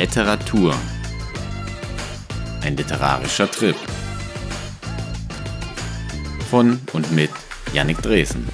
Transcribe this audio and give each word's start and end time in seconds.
Literatur. 0.00 0.74
Ein 2.62 2.74
literarischer 2.74 3.50
Trip. 3.50 3.76
Von 6.48 6.80
und 6.94 7.12
mit 7.12 7.28
Yannick 7.74 8.00
Dresen. 8.00 8.48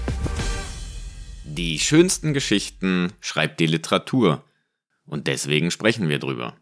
Die 1.44 1.78
schönsten 1.78 2.34
Geschichten 2.34 3.12
schreibt 3.20 3.60
die 3.60 3.68
Literatur. 3.68 4.42
Und 5.04 5.28
deswegen 5.28 5.70
sprechen 5.70 6.08
wir 6.08 6.18
drüber. 6.18 6.56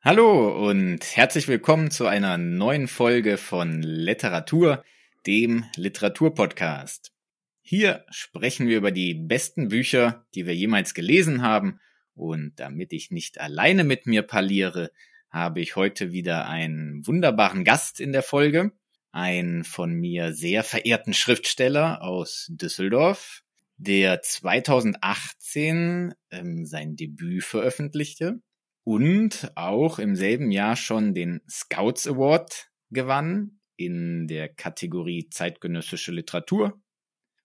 Hallo 0.00 0.68
und 0.68 0.98
herzlich 1.16 1.46
willkommen 1.46 1.92
zu 1.92 2.08
einer 2.08 2.36
neuen 2.36 2.88
Folge 2.88 3.36
von 3.36 3.80
Literatur, 3.80 4.82
dem 5.24 5.66
Literaturpodcast. 5.76 7.12
Hier 7.60 8.04
sprechen 8.10 8.66
wir 8.66 8.78
über 8.78 8.90
die 8.90 9.14
besten 9.14 9.68
Bücher, 9.68 10.26
die 10.34 10.46
wir 10.46 10.56
jemals 10.56 10.94
gelesen 10.94 11.42
haben 11.42 11.78
und 12.18 12.52
damit 12.56 12.92
ich 12.92 13.10
nicht 13.10 13.40
alleine 13.40 13.84
mit 13.84 14.06
mir 14.06 14.22
parliere, 14.22 14.90
habe 15.30 15.60
ich 15.60 15.76
heute 15.76 16.12
wieder 16.12 16.48
einen 16.48 17.06
wunderbaren 17.06 17.64
Gast 17.64 18.00
in 18.00 18.12
der 18.12 18.22
Folge, 18.22 18.72
einen 19.12 19.64
von 19.64 19.92
mir 19.92 20.32
sehr 20.34 20.64
verehrten 20.64 21.14
Schriftsteller 21.14 22.02
aus 22.02 22.48
Düsseldorf, 22.50 23.42
der 23.76 24.20
2018 24.22 26.14
ähm, 26.30 26.66
sein 26.66 26.96
Debüt 26.96 27.44
veröffentlichte 27.44 28.40
und 28.84 29.52
auch 29.54 29.98
im 29.98 30.16
selben 30.16 30.50
Jahr 30.50 30.76
schon 30.76 31.14
den 31.14 31.40
Scouts 31.48 32.06
Award 32.08 32.70
gewann 32.90 33.60
in 33.76 34.26
der 34.26 34.48
Kategorie 34.48 35.28
zeitgenössische 35.30 36.10
Literatur 36.10 36.80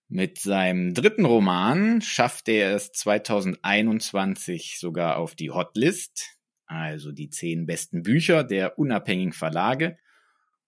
mit 0.08 0.38
seinem 0.38 0.94
dritten 0.94 1.24
Roman 1.24 2.00
schaffte 2.00 2.52
er 2.52 2.74
es 2.74 2.92
2021 2.92 4.78
sogar 4.78 5.16
auf 5.16 5.34
die 5.34 5.50
Hotlist, 5.50 6.36
also 6.66 7.12
die 7.12 7.30
zehn 7.30 7.66
besten 7.66 8.02
Bücher 8.02 8.44
der 8.44 8.78
unabhängigen 8.78 9.32
Verlage. 9.32 9.96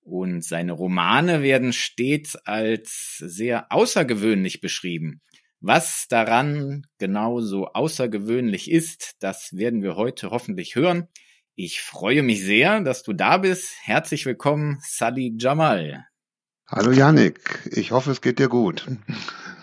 Und 0.01 0.45
seine 0.45 0.73
Romane 0.73 1.43
werden 1.43 1.73
stets 1.73 2.37
als 2.37 3.17
sehr 3.19 3.73
außergewöhnlich 3.73 4.61
beschrieben. 4.61 5.21
Was 5.61 6.07
daran 6.09 6.87
genau 6.99 7.41
so 7.41 7.67
außergewöhnlich 7.67 8.71
ist, 8.71 9.17
das 9.19 9.57
werden 9.57 9.83
wir 9.83 9.97
heute 9.97 10.31
hoffentlich 10.31 10.77
hören. 10.77 11.09
Ich 11.57 11.81
freue 11.81 12.23
mich 12.23 12.45
sehr, 12.45 12.81
dass 12.83 13.03
du 13.03 13.13
da 13.15 13.39
bist. 13.39 13.75
Herzlich 13.83 14.27
willkommen, 14.27 14.79
Sally 14.83 15.35
Jamal. 15.39 16.07
Hallo 16.69 16.91
Yannick, 16.91 17.61
ich 17.71 17.93
hoffe, 17.93 18.11
es 18.11 18.21
geht 18.21 18.41
dir 18.41 18.49
gut. 18.49 18.89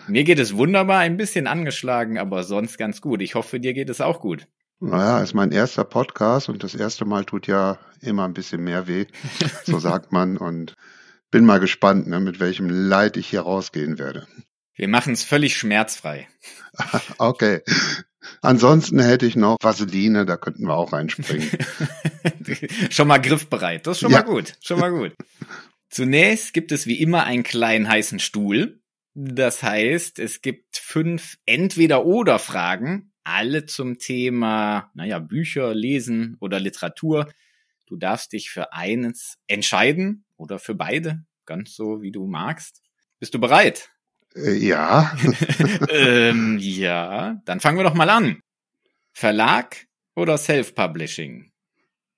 Mir 0.08 0.24
geht 0.24 0.38
es 0.38 0.56
wunderbar, 0.56 1.00
ein 1.00 1.18
bisschen 1.18 1.46
angeschlagen, 1.46 2.16
aber 2.18 2.44
sonst 2.44 2.78
ganz 2.78 3.02
gut. 3.02 3.20
Ich 3.20 3.34
hoffe, 3.34 3.60
dir 3.60 3.74
geht 3.74 3.90
es 3.90 4.00
auch 4.00 4.20
gut. 4.20 4.46
Naja, 4.80 5.20
ist 5.20 5.34
mein 5.34 5.52
erster 5.52 5.84
Podcast 5.84 6.48
und 6.48 6.64
das 6.64 6.74
erste 6.74 7.04
Mal 7.04 7.26
tut 7.26 7.46
ja 7.46 7.78
immer 8.00 8.24
ein 8.24 8.32
bisschen 8.32 8.64
mehr 8.64 8.86
weh, 8.86 9.04
so 9.64 9.78
sagt 9.78 10.12
man. 10.12 10.38
Und 10.38 10.72
bin 11.30 11.44
mal 11.44 11.60
gespannt, 11.60 12.06
ne, 12.06 12.20
mit 12.20 12.40
welchem 12.40 12.70
Leid 12.70 13.18
ich 13.18 13.28
hier 13.28 13.42
rausgehen 13.42 13.98
werde. 13.98 14.26
Wir 14.74 14.88
machen 14.88 15.12
es 15.12 15.24
völlig 15.24 15.58
schmerzfrei. 15.58 16.26
okay. 17.18 17.60
Ansonsten 18.40 18.98
hätte 18.98 19.26
ich 19.26 19.36
noch 19.36 19.58
Vaseline, 19.60 20.24
da 20.24 20.38
könnten 20.38 20.66
wir 20.66 20.74
auch 20.74 20.94
reinspringen. 20.94 21.50
schon 22.90 23.08
mal 23.08 23.18
griffbereit, 23.18 23.86
das 23.86 23.98
ist 23.98 24.00
schon 24.00 24.10
ja. 24.10 24.20
mal 24.20 24.24
gut, 24.24 24.54
schon 24.62 24.80
mal 24.80 24.90
gut. 24.90 25.12
Zunächst 25.94 26.52
gibt 26.52 26.72
es 26.72 26.88
wie 26.88 27.00
immer 27.00 27.22
einen 27.22 27.44
kleinen 27.44 27.88
heißen 27.88 28.18
Stuhl. 28.18 28.80
Das 29.14 29.62
heißt, 29.62 30.18
es 30.18 30.42
gibt 30.42 30.76
fünf 30.76 31.36
Entweder-Oder-Fragen, 31.46 33.12
alle 33.22 33.66
zum 33.66 34.00
Thema, 34.00 34.90
naja, 34.94 35.20
Bücher, 35.20 35.72
Lesen 35.72 36.36
oder 36.40 36.58
Literatur. 36.58 37.32
Du 37.86 37.96
darfst 37.96 38.32
dich 38.32 38.50
für 38.50 38.72
eines 38.72 39.36
entscheiden 39.46 40.24
oder 40.36 40.58
für 40.58 40.74
beide, 40.74 41.24
ganz 41.46 41.76
so 41.76 42.02
wie 42.02 42.10
du 42.10 42.26
magst. 42.26 42.82
Bist 43.20 43.32
du 43.32 43.38
bereit? 43.38 43.90
Äh, 44.34 44.54
ja. 44.54 45.16
ähm, 45.90 46.58
ja, 46.58 47.40
dann 47.44 47.60
fangen 47.60 47.78
wir 47.78 47.84
doch 47.84 47.94
mal 47.94 48.10
an. 48.10 48.40
Verlag 49.12 49.86
oder 50.16 50.38
Self-Publishing? 50.38 51.52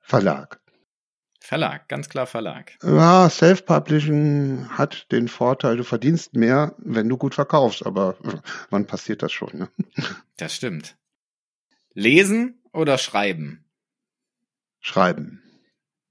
Verlag. 0.00 0.62
Verlag, 1.46 1.88
ganz 1.88 2.08
klar 2.08 2.26
Verlag. 2.26 2.76
Ja, 2.82 3.30
Self-Publishing 3.30 4.68
hat 4.70 5.12
den 5.12 5.28
Vorteil, 5.28 5.76
du 5.76 5.84
verdienst 5.84 6.34
mehr, 6.34 6.74
wenn 6.78 7.08
du 7.08 7.16
gut 7.16 7.36
verkaufst, 7.36 7.86
aber 7.86 8.16
wann 8.70 8.88
passiert 8.88 9.22
das 9.22 9.30
schon? 9.30 9.56
Ne? 9.56 9.68
Das 10.36 10.56
stimmt. 10.56 10.96
Lesen 11.94 12.60
oder 12.72 12.98
schreiben? 12.98 13.64
Schreiben. 14.80 15.40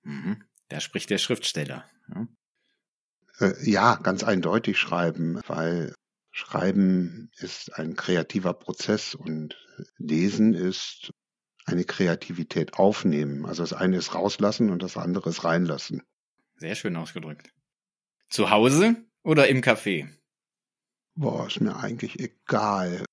Mhm. 0.04 0.42
Da 0.70 0.80
spricht 0.80 1.10
der 1.10 1.18
Schriftsteller. 1.18 1.84
Ja. 2.14 2.28
Äh, 3.40 3.70
ja, 3.70 3.96
ganz 3.96 4.24
eindeutig 4.24 4.80
schreiben, 4.80 5.42
weil 5.48 5.94
Schreiben 6.32 7.30
ist 7.40 7.78
ein 7.78 7.98
kreativer 7.98 8.54
Prozess 8.54 9.14
und 9.14 9.58
Lesen 9.98 10.54
ist 10.54 11.12
eine 11.66 11.84
Kreativität 11.84 12.76
aufnehmen. 12.76 13.46
Also 13.46 13.64
das 13.64 13.74
eine 13.74 13.98
ist 13.98 14.14
rauslassen 14.14 14.70
und 14.70 14.84
das 14.84 14.98
andere 14.98 15.30
ist 15.30 15.44
reinlassen. 15.44 16.04
Sehr 16.58 16.76
schön 16.76 16.96
ausgedrückt. 16.96 17.52
Zu 18.30 18.50
Hause 18.50 18.96
oder 19.24 19.48
im 19.48 19.62
Café? 19.62 20.08
Boah, 21.16 21.48
ist 21.48 21.62
mir 21.62 21.78
eigentlich 21.78 22.20
egal. 22.20 23.04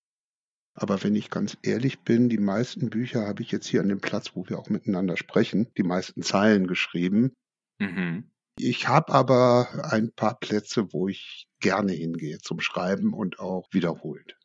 Aber 0.75 1.03
wenn 1.03 1.15
ich 1.15 1.31
ganz 1.31 1.57
ehrlich 1.63 2.01
bin, 2.01 2.29
die 2.29 2.39
meisten 2.39 2.91
Bücher 2.91 3.27
habe 3.27 3.43
ich 3.43 3.51
jetzt 3.51 3.67
hier 3.67 3.81
an 3.81 3.89
dem 3.89 4.01
Platz, 4.01 4.33
wo 4.35 4.49
wir 4.49 4.59
auch 4.59 4.71
miteinander 4.71 5.17
sprechen, 5.17 5.69
die 5.77 5.83
meisten 5.83 6.23
Zeilen 6.23 6.67
geschrieben. 6.67 7.33
Mhm. 7.79 8.31
Ich 8.59 8.89
habe 8.89 9.13
aber 9.13 9.91
ein 9.91 10.13
paar 10.13 10.39
Plätze, 10.39 10.93
wo 10.93 11.09
ich 11.09 11.47
gerne 11.61 11.93
hingehe 11.93 12.39
zum 12.39 12.61
Schreiben 12.61 13.13
und 13.15 13.39
auch 13.39 13.69
wiederholt. 13.71 14.37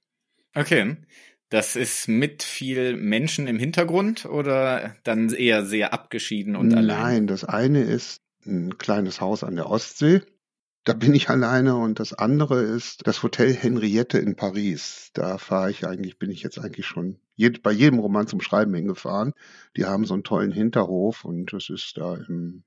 Okay. 0.53 0.97
Das 1.49 1.77
ist 1.77 2.09
mit 2.09 2.43
viel 2.43 2.97
Menschen 2.97 3.47
im 3.47 3.57
Hintergrund 3.57 4.25
oder 4.25 4.95
dann 5.03 5.29
eher 5.29 5.65
sehr 5.65 5.93
abgeschieden 5.93 6.55
und 6.55 6.69
Nein, 6.69 6.77
allein? 6.77 6.99
Nein, 6.99 7.27
das 7.27 7.45
eine 7.45 7.83
ist 7.83 8.21
ein 8.45 8.77
kleines 8.77 9.21
Haus 9.21 9.43
an 9.43 9.55
der 9.55 9.69
Ostsee. 9.69 10.21
Da 10.83 10.93
bin 10.93 11.15
ich 11.15 11.29
alleine 11.29 11.77
und 11.77 11.99
das 11.99 12.13
andere 12.13 12.61
ist 12.61 13.07
das 13.07 13.23
Hotel 13.23 13.53
Henriette 13.53 14.17
in 14.17 14.35
Paris. 14.35 15.11
Da 15.13 15.37
fahre 15.37 15.71
ich 15.71 15.87
eigentlich, 15.87 16.19
bin 16.19 16.31
ich 16.31 16.43
jetzt 16.43 16.59
eigentlich 16.59 16.85
schon 16.85 17.17
bei 17.63 17.71
jedem 17.71 17.99
Roman 17.99 18.27
zum 18.27 18.41
Schreiben 18.41 18.73
hingefahren. 18.73 19.33
Die 19.77 19.85
haben 19.85 20.05
so 20.05 20.15
einen 20.15 20.23
tollen 20.23 20.51
Hinterhof 20.51 21.23
und 21.23 21.53
das 21.53 21.69
ist 21.69 21.97
da 21.97 22.15
im 22.15 22.63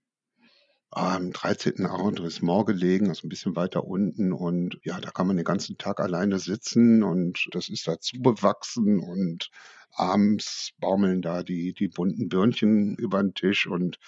am 0.90 1.32
13. 1.32 1.86
Arrondissement 1.86 2.66
gelegen, 2.66 3.08
also 3.08 3.26
ein 3.26 3.28
bisschen 3.28 3.56
weiter 3.56 3.84
unten. 3.84 4.32
Und 4.32 4.80
ja, 4.82 5.00
da 5.00 5.10
kann 5.10 5.26
man 5.26 5.36
den 5.36 5.44
ganzen 5.44 5.78
Tag 5.78 6.00
alleine 6.00 6.38
sitzen 6.38 7.02
und 7.02 7.48
das 7.52 7.68
ist 7.68 7.86
dazu 7.86 8.20
bewachsen 8.20 8.98
und 8.98 9.50
abends 9.92 10.72
baumeln 10.78 11.22
da 11.22 11.42
die, 11.42 11.74
die 11.74 11.88
bunten 11.88 12.28
Birnchen 12.28 12.96
über 12.96 13.22
den 13.22 13.34
Tisch 13.34 13.66
und 13.66 13.98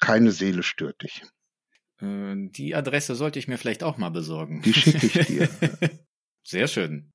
keine 0.00 0.30
Seele 0.30 0.62
stört 0.62 1.02
dich. 1.02 1.22
Äh, 2.00 2.34
die 2.50 2.74
Adresse 2.74 3.14
sollte 3.14 3.38
ich 3.38 3.48
mir 3.48 3.58
vielleicht 3.58 3.82
auch 3.82 3.96
mal 3.96 4.10
besorgen. 4.10 4.62
Die 4.62 4.74
schicke 4.74 5.06
ich 5.06 5.26
dir. 5.26 5.48
Sehr 6.44 6.68
schön. 6.68 7.12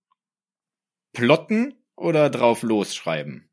Plotten 1.14 1.76
oder 1.96 2.30
drauf 2.30 2.64
losschreiben? 2.64 3.50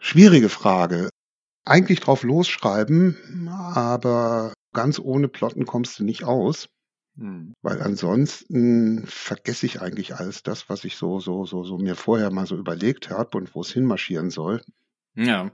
Schwierige 0.00 0.48
Frage 0.48 1.08
eigentlich 1.64 2.00
drauf 2.00 2.22
losschreiben, 2.22 3.48
aber 3.48 4.52
ganz 4.72 4.98
ohne 4.98 5.28
Plotten 5.28 5.66
kommst 5.66 5.98
du 5.98 6.04
nicht 6.04 6.24
aus. 6.24 6.68
Hm. 7.16 7.54
Weil 7.62 7.80
ansonsten 7.80 9.06
vergesse 9.06 9.66
ich 9.66 9.80
eigentlich 9.80 10.16
alles 10.16 10.42
das, 10.42 10.68
was 10.68 10.84
ich 10.84 10.96
so, 10.96 11.20
so, 11.20 11.44
so, 11.44 11.62
so 11.62 11.78
mir 11.78 11.94
vorher 11.94 12.30
mal 12.30 12.46
so 12.46 12.56
überlegt 12.56 13.10
habe 13.10 13.38
und 13.38 13.54
wo 13.54 13.60
es 13.60 13.72
hinmarschieren 13.72 14.30
soll. 14.30 14.62
Ja. 15.14 15.52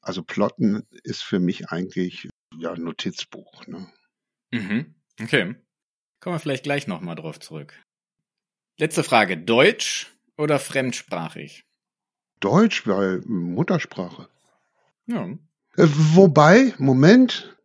Also 0.00 0.22
Plotten 0.22 0.86
ist 1.02 1.22
für 1.22 1.40
mich 1.40 1.70
eigentlich 1.70 2.28
ja 2.56 2.72
ein 2.72 2.82
Notizbuch. 2.84 3.66
Ne? 3.66 3.88
Mhm. 4.52 4.94
Okay. 5.20 5.56
Kommen 6.20 6.36
wir 6.36 6.40
vielleicht 6.40 6.64
gleich 6.64 6.86
nochmal 6.86 7.16
drauf 7.16 7.40
zurück. 7.40 7.74
Letzte 8.78 9.02
Frage. 9.02 9.36
Deutsch 9.36 10.12
oder 10.36 10.60
fremdsprachig? 10.60 11.64
Deutsch, 12.38 12.86
weil 12.86 13.22
Muttersprache. 13.26 14.28
Ja. 15.06 15.26
Äh, 15.76 15.86
wobei, 16.14 16.74
Moment, 16.78 17.56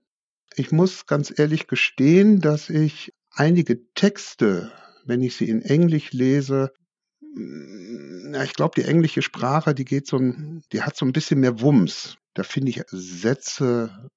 ich 0.56 0.72
muss 0.72 1.06
ganz 1.06 1.38
ehrlich 1.38 1.68
gestehen, 1.68 2.42
dass 2.42 2.70
ich 2.70 3.14
einige 3.32 3.92
Texte, 3.94 4.72
wenn 5.06 5.22
ich 5.22 5.36
sie 5.36 5.50
in 5.50 5.62
Englisch 5.62 6.14
lese, 6.14 6.74
mm, 7.22 8.32
na, 8.32 8.44
ich 8.44 8.54
glaube, 8.54 8.82
die 8.82 8.88
englische 8.88 9.22
Sprache, 9.22 9.74
die 9.74 9.86
geht 9.86 10.08
so 10.08 10.18
ein, 10.18 10.64
die 10.72 10.82
hat 10.82 10.98
so 10.98 11.06
ein 11.06 11.14
bisschen 11.14 11.40
mehr 11.40 11.62
Wumms. 11.62 12.18
Da 12.34 12.44
finde 12.44 12.70
ich 12.72 12.82
Sätze 12.88 14.10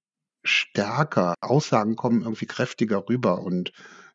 stärker, 0.43 1.35
Aussagen 1.41 1.97
kommen 1.97 2.23
irgendwie 2.23 2.47
kräftiger 2.47 3.09
rüber 3.09 3.43
und 3.43 3.73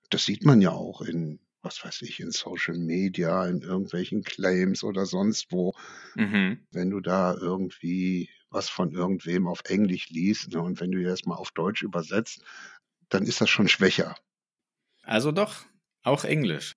das 0.09 0.25
sieht 0.25 0.43
man 0.43 0.61
ja 0.61 0.71
auch 0.71 1.01
in 1.01 1.39
was 1.65 1.83
weiß 1.83 2.03
ich, 2.03 2.19
in 2.19 2.31
Social 2.31 2.77
Media, 2.77 3.45
in 3.47 3.61
irgendwelchen 3.61 4.23
Claims 4.23 4.83
oder 4.83 5.05
sonst 5.05 5.51
wo. 5.51 5.73
Mhm. 6.13 6.59
Wenn 6.71 6.91
du 6.91 7.01
da 7.01 7.35
irgendwie 7.35 8.29
was 8.55 8.69
von 8.69 8.91
irgendwem 8.91 9.47
auf 9.47 9.61
Englisch 9.65 10.09
liest. 10.09 10.53
Ne? 10.53 10.61
Und 10.61 10.79
wenn 10.79 10.91
du 10.91 11.03
das 11.03 11.25
mal 11.25 11.35
auf 11.35 11.51
Deutsch 11.51 11.83
übersetzt, 11.83 12.41
dann 13.09 13.23
ist 13.23 13.41
das 13.41 13.49
schon 13.49 13.67
schwächer. 13.67 14.15
Also 15.03 15.31
doch, 15.31 15.65
auch 16.01 16.23
Englisch. 16.23 16.73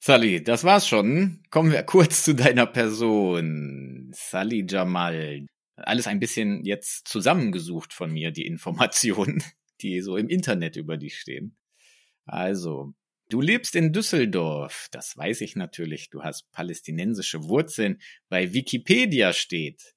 Sally, 0.00 0.42
das 0.42 0.64
war's 0.64 0.86
schon. 0.86 1.42
Kommen 1.50 1.72
wir 1.72 1.82
kurz 1.94 2.24
zu 2.24 2.34
deiner 2.34 2.66
Person. 2.66 4.10
Sally 4.14 4.66
Jamal. 4.68 5.46
Alles 5.76 6.06
ein 6.06 6.20
bisschen 6.20 6.62
jetzt 6.64 7.08
zusammengesucht 7.08 7.92
von 7.92 8.12
mir, 8.12 8.30
die 8.30 8.46
Informationen, 8.46 9.42
die 9.80 10.02
so 10.02 10.16
im 10.16 10.28
Internet 10.28 10.76
über 10.76 10.98
dich 10.98 11.18
stehen. 11.18 11.56
Also, 12.26 12.94
du 13.30 13.40
lebst 13.40 13.74
in 13.74 13.92
Düsseldorf. 13.92 14.88
Das 14.90 15.16
weiß 15.16 15.40
ich 15.40 15.56
natürlich. 15.56 16.10
Du 16.10 16.22
hast 16.22 16.50
palästinensische 16.52 17.44
Wurzeln. 17.44 18.00
Bei 18.28 18.52
Wikipedia 18.52 19.32
steht, 19.32 19.94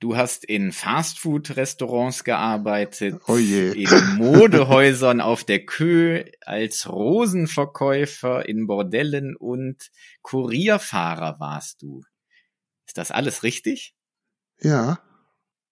Du 0.00 0.16
hast 0.16 0.46
in 0.46 0.72
Fastfood-Restaurants 0.72 2.24
gearbeitet, 2.24 3.20
oh 3.28 3.36
in 3.36 4.16
Modehäusern 4.16 5.20
auf 5.20 5.44
der 5.44 5.66
Kö, 5.66 6.24
als 6.40 6.88
Rosenverkäufer 6.88 8.48
in 8.48 8.66
Bordellen 8.66 9.36
und 9.36 9.90
Kurierfahrer 10.22 11.38
warst 11.38 11.82
du. 11.82 12.02
Ist 12.86 12.96
das 12.96 13.10
alles 13.10 13.42
richtig? 13.42 13.94
Ja. 14.62 15.00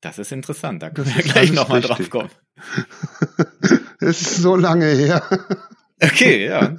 Das 0.02 0.18
ist 0.18 0.30
interessant, 0.30 0.82
da 0.82 0.90
können 0.90 1.16
wir 1.16 1.22
gleich 1.22 1.50
nochmal 1.50 1.80
drauf 1.80 2.10
kommen. 2.10 2.30
Es 4.00 4.22
ist 4.22 4.36
so 4.36 4.54
lange 4.54 4.86
her. 4.86 5.24
Okay, 6.00 6.46
ja. 6.46 6.76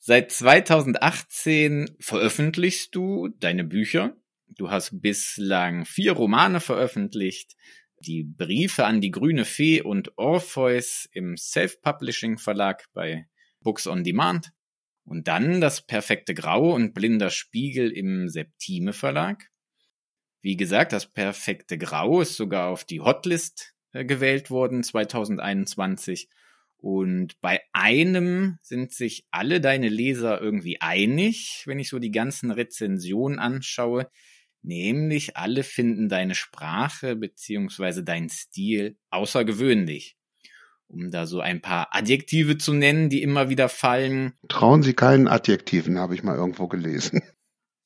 Seit 0.00 0.32
2018 0.32 1.96
veröffentlichst 2.00 2.92
du 2.96 3.28
deine 3.28 3.62
Bücher. 3.62 4.16
Du 4.56 4.70
hast 4.70 5.00
bislang 5.00 5.86
vier 5.86 6.12
Romane 6.12 6.60
veröffentlicht, 6.60 7.56
die 8.00 8.24
Briefe 8.24 8.84
an 8.84 9.00
die 9.00 9.10
grüne 9.10 9.44
Fee 9.44 9.80
und 9.80 10.18
Orpheus 10.18 11.08
im 11.12 11.36
Self-Publishing 11.36 12.36
Verlag 12.36 12.84
bei 12.92 13.26
Books 13.60 13.86
on 13.86 14.04
Demand 14.04 14.52
und 15.04 15.28
dann 15.28 15.60
das 15.60 15.86
perfekte 15.86 16.34
Grau 16.34 16.74
und 16.74 16.92
blinder 16.92 17.30
Spiegel 17.30 17.90
im 17.90 18.28
Septime 18.28 18.92
Verlag. 18.92 19.48
Wie 20.42 20.56
gesagt, 20.56 20.92
das 20.92 21.06
perfekte 21.06 21.78
Grau 21.78 22.20
ist 22.20 22.36
sogar 22.36 22.68
auf 22.68 22.84
die 22.84 23.00
Hotlist 23.00 23.74
äh, 23.92 24.04
gewählt 24.04 24.50
worden 24.50 24.82
2021 24.82 26.28
und 26.82 27.40
bei 27.40 27.60
einem 27.72 28.58
sind 28.60 28.92
sich 28.92 29.24
alle 29.30 29.60
deine 29.60 29.88
Leser 29.88 30.40
irgendwie 30.40 30.80
einig, 30.80 31.62
wenn 31.66 31.78
ich 31.78 31.88
so 31.88 32.00
die 32.00 32.10
ganzen 32.10 32.50
Rezensionen 32.50 33.38
anschaue. 33.38 34.10
Nämlich 34.62 35.36
alle 35.36 35.64
finden 35.64 36.08
deine 36.08 36.34
Sprache 36.34 37.16
beziehungsweise 37.16 38.04
dein 38.04 38.28
Stil 38.28 38.96
außergewöhnlich. 39.10 40.16
Um 40.86 41.10
da 41.10 41.26
so 41.26 41.40
ein 41.40 41.60
paar 41.60 41.88
Adjektive 41.92 42.58
zu 42.58 42.72
nennen, 42.72 43.08
die 43.08 43.22
immer 43.22 43.48
wieder 43.48 43.68
fallen. 43.68 44.34
Trauen 44.48 44.82
Sie 44.82 44.94
keinen 44.94 45.26
Adjektiven, 45.26 45.98
habe 45.98 46.14
ich 46.14 46.22
mal 46.22 46.36
irgendwo 46.36 46.68
gelesen. 46.68 47.22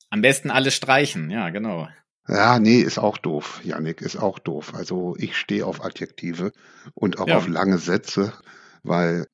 Am 0.09 0.21
besten 0.21 0.51
alle 0.51 0.71
streichen, 0.71 1.29
ja, 1.29 1.49
genau. 1.49 1.87
Ja, 2.27 2.59
nee, 2.59 2.81
ist 2.81 2.97
auch 2.97 3.17
doof, 3.17 3.61
Yannick, 3.63 4.01
ist 4.01 4.17
auch 4.17 4.37
doof. 4.39 4.73
Also 4.75 5.15
ich 5.17 5.37
stehe 5.37 5.65
auf 5.65 5.83
Adjektive 5.83 6.51
und 6.93 7.19
auch 7.19 7.27
ja. 7.27 7.37
auf 7.37 7.47
lange 7.47 7.77
Sätze, 7.77 8.33
weil 8.83 9.25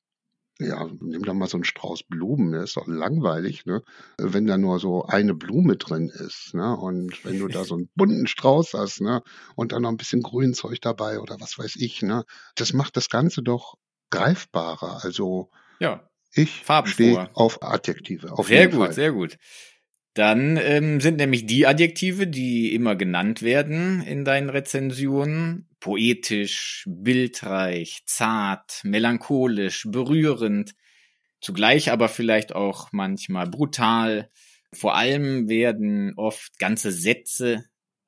ja, 0.64 0.90
nimm 1.00 1.24
doch 1.24 1.34
mal 1.34 1.48
so 1.48 1.58
einen 1.58 1.64
Strauß 1.64 2.04
Blumen, 2.04 2.52
der 2.52 2.64
ist 2.64 2.78
doch 2.78 2.88
langweilig, 2.88 3.66
ne? 3.66 3.82
Wenn 4.18 4.46
da 4.46 4.58
nur 4.58 4.80
so 4.80 5.04
eine 5.04 5.34
Blume 5.34 5.78
drin 5.78 6.10
ist, 6.10 6.54
ne? 6.54 6.76
Und 6.76 7.24
wenn 7.26 7.40
du 7.40 7.48
da 7.48 7.64
so 7.64 7.76
einen 7.76 7.90
bunten 7.96 8.28
Strauß 8.28 8.74
hast, 8.74 9.02
ne? 9.02 9.22
Und 9.56 9.72
dann 9.72 9.84
noch 9.84 9.90
ein 9.90 9.98
bisschen 9.98 10.22
Grünzeug 10.22 10.82
dabei 10.82 11.20
oder 11.20 11.40
was 11.40 11.58
weiß 11.58 11.76
ich, 11.78 12.02
ne? 12.02 12.26
Das 12.56 12.74
macht 12.74 12.98
das 12.98 13.10
Ganze 13.10 13.44
doch 13.44 13.76
greifbarer. 14.10 15.04
Also 15.04 15.50
ja, 15.80 16.10
ich 16.34 16.64
stehe 16.86 17.30
auf 17.36 17.62
Adjektive. 17.62 18.32
Auf 18.32 18.48
sehr 18.48 18.68
gut, 18.68 18.80
Fall. 18.80 18.94
sehr 18.94 19.12
gut. 19.12 19.38
Dann 20.14 20.58
ähm, 20.58 21.02
sind 21.02 21.18
nämlich 21.18 21.48
die 21.48 21.66
Adjektive, 21.66 22.28
die 22.28 22.74
immer 22.76 22.96
genannt 22.96 23.42
werden 23.42 24.02
in 24.04 24.24
deinen 24.24 24.50
Rezensionen, 24.50 25.68
poetisch, 25.80 26.86
bildreich, 26.88 28.04
zart, 28.06 28.82
melancholisch, 28.84 29.88
berührend, 29.90 30.76
zugleich 31.42 31.92
aber 31.92 32.10
vielleicht 32.10 32.54
auch 32.54 32.92
manchmal 32.92 33.48
brutal. 33.48 34.30
Vor 34.72 34.96
allem 34.96 35.50
werden 35.50 36.14
oft 36.16 36.60
ganze 36.60 36.92
Sätze 36.92 37.66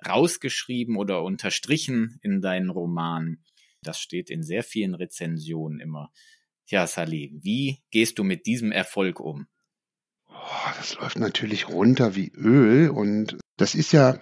rausgeschrieben 0.07 0.97
oder 0.97 1.23
unterstrichen 1.23 2.19
in 2.21 2.39
deinen 2.39 2.69
Romanen. 2.69 3.43
Das 3.81 3.99
steht 3.99 4.29
in 4.29 4.43
sehr 4.43 4.63
vielen 4.63 4.93
Rezensionen 4.93 5.79
immer. 5.79 6.11
Ja, 6.67 6.85
Sally, 6.85 7.33
wie 7.41 7.79
gehst 7.89 8.19
du 8.19 8.23
mit 8.23 8.45
diesem 8.45 8.71
Erfolg 8.71 9.19
um? 9.19 9.47
Oh, 10.37 10.71
das 10.77 10.95
läuft 10.95 11.17
natürlich 11.17 11.69
runter 11.69 12.15
wie 12.15 12.31
Öl 12.31 12.89
und 12.89 13.37
das 13.57 13.75
ist 13.75 13.91
ja, 13.93 14.13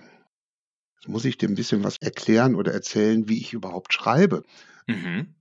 jetzt 0.95 1.07
muss 1.07 1.25
ich 1.25 1.37
dir 1.37 1.49
ein 1.49 1.55
bisschen 1.55 1.83
was 1.83 1.97
erklären 1.97 2.55
oder 2.55 2.71
erzählen, 2.71 3.27
wie 3.27 3.39
ich 3.39 3.53
überhaupt 3.53 3.93
schreibe. 3.93 4.43
Mhm. 4.87 5.35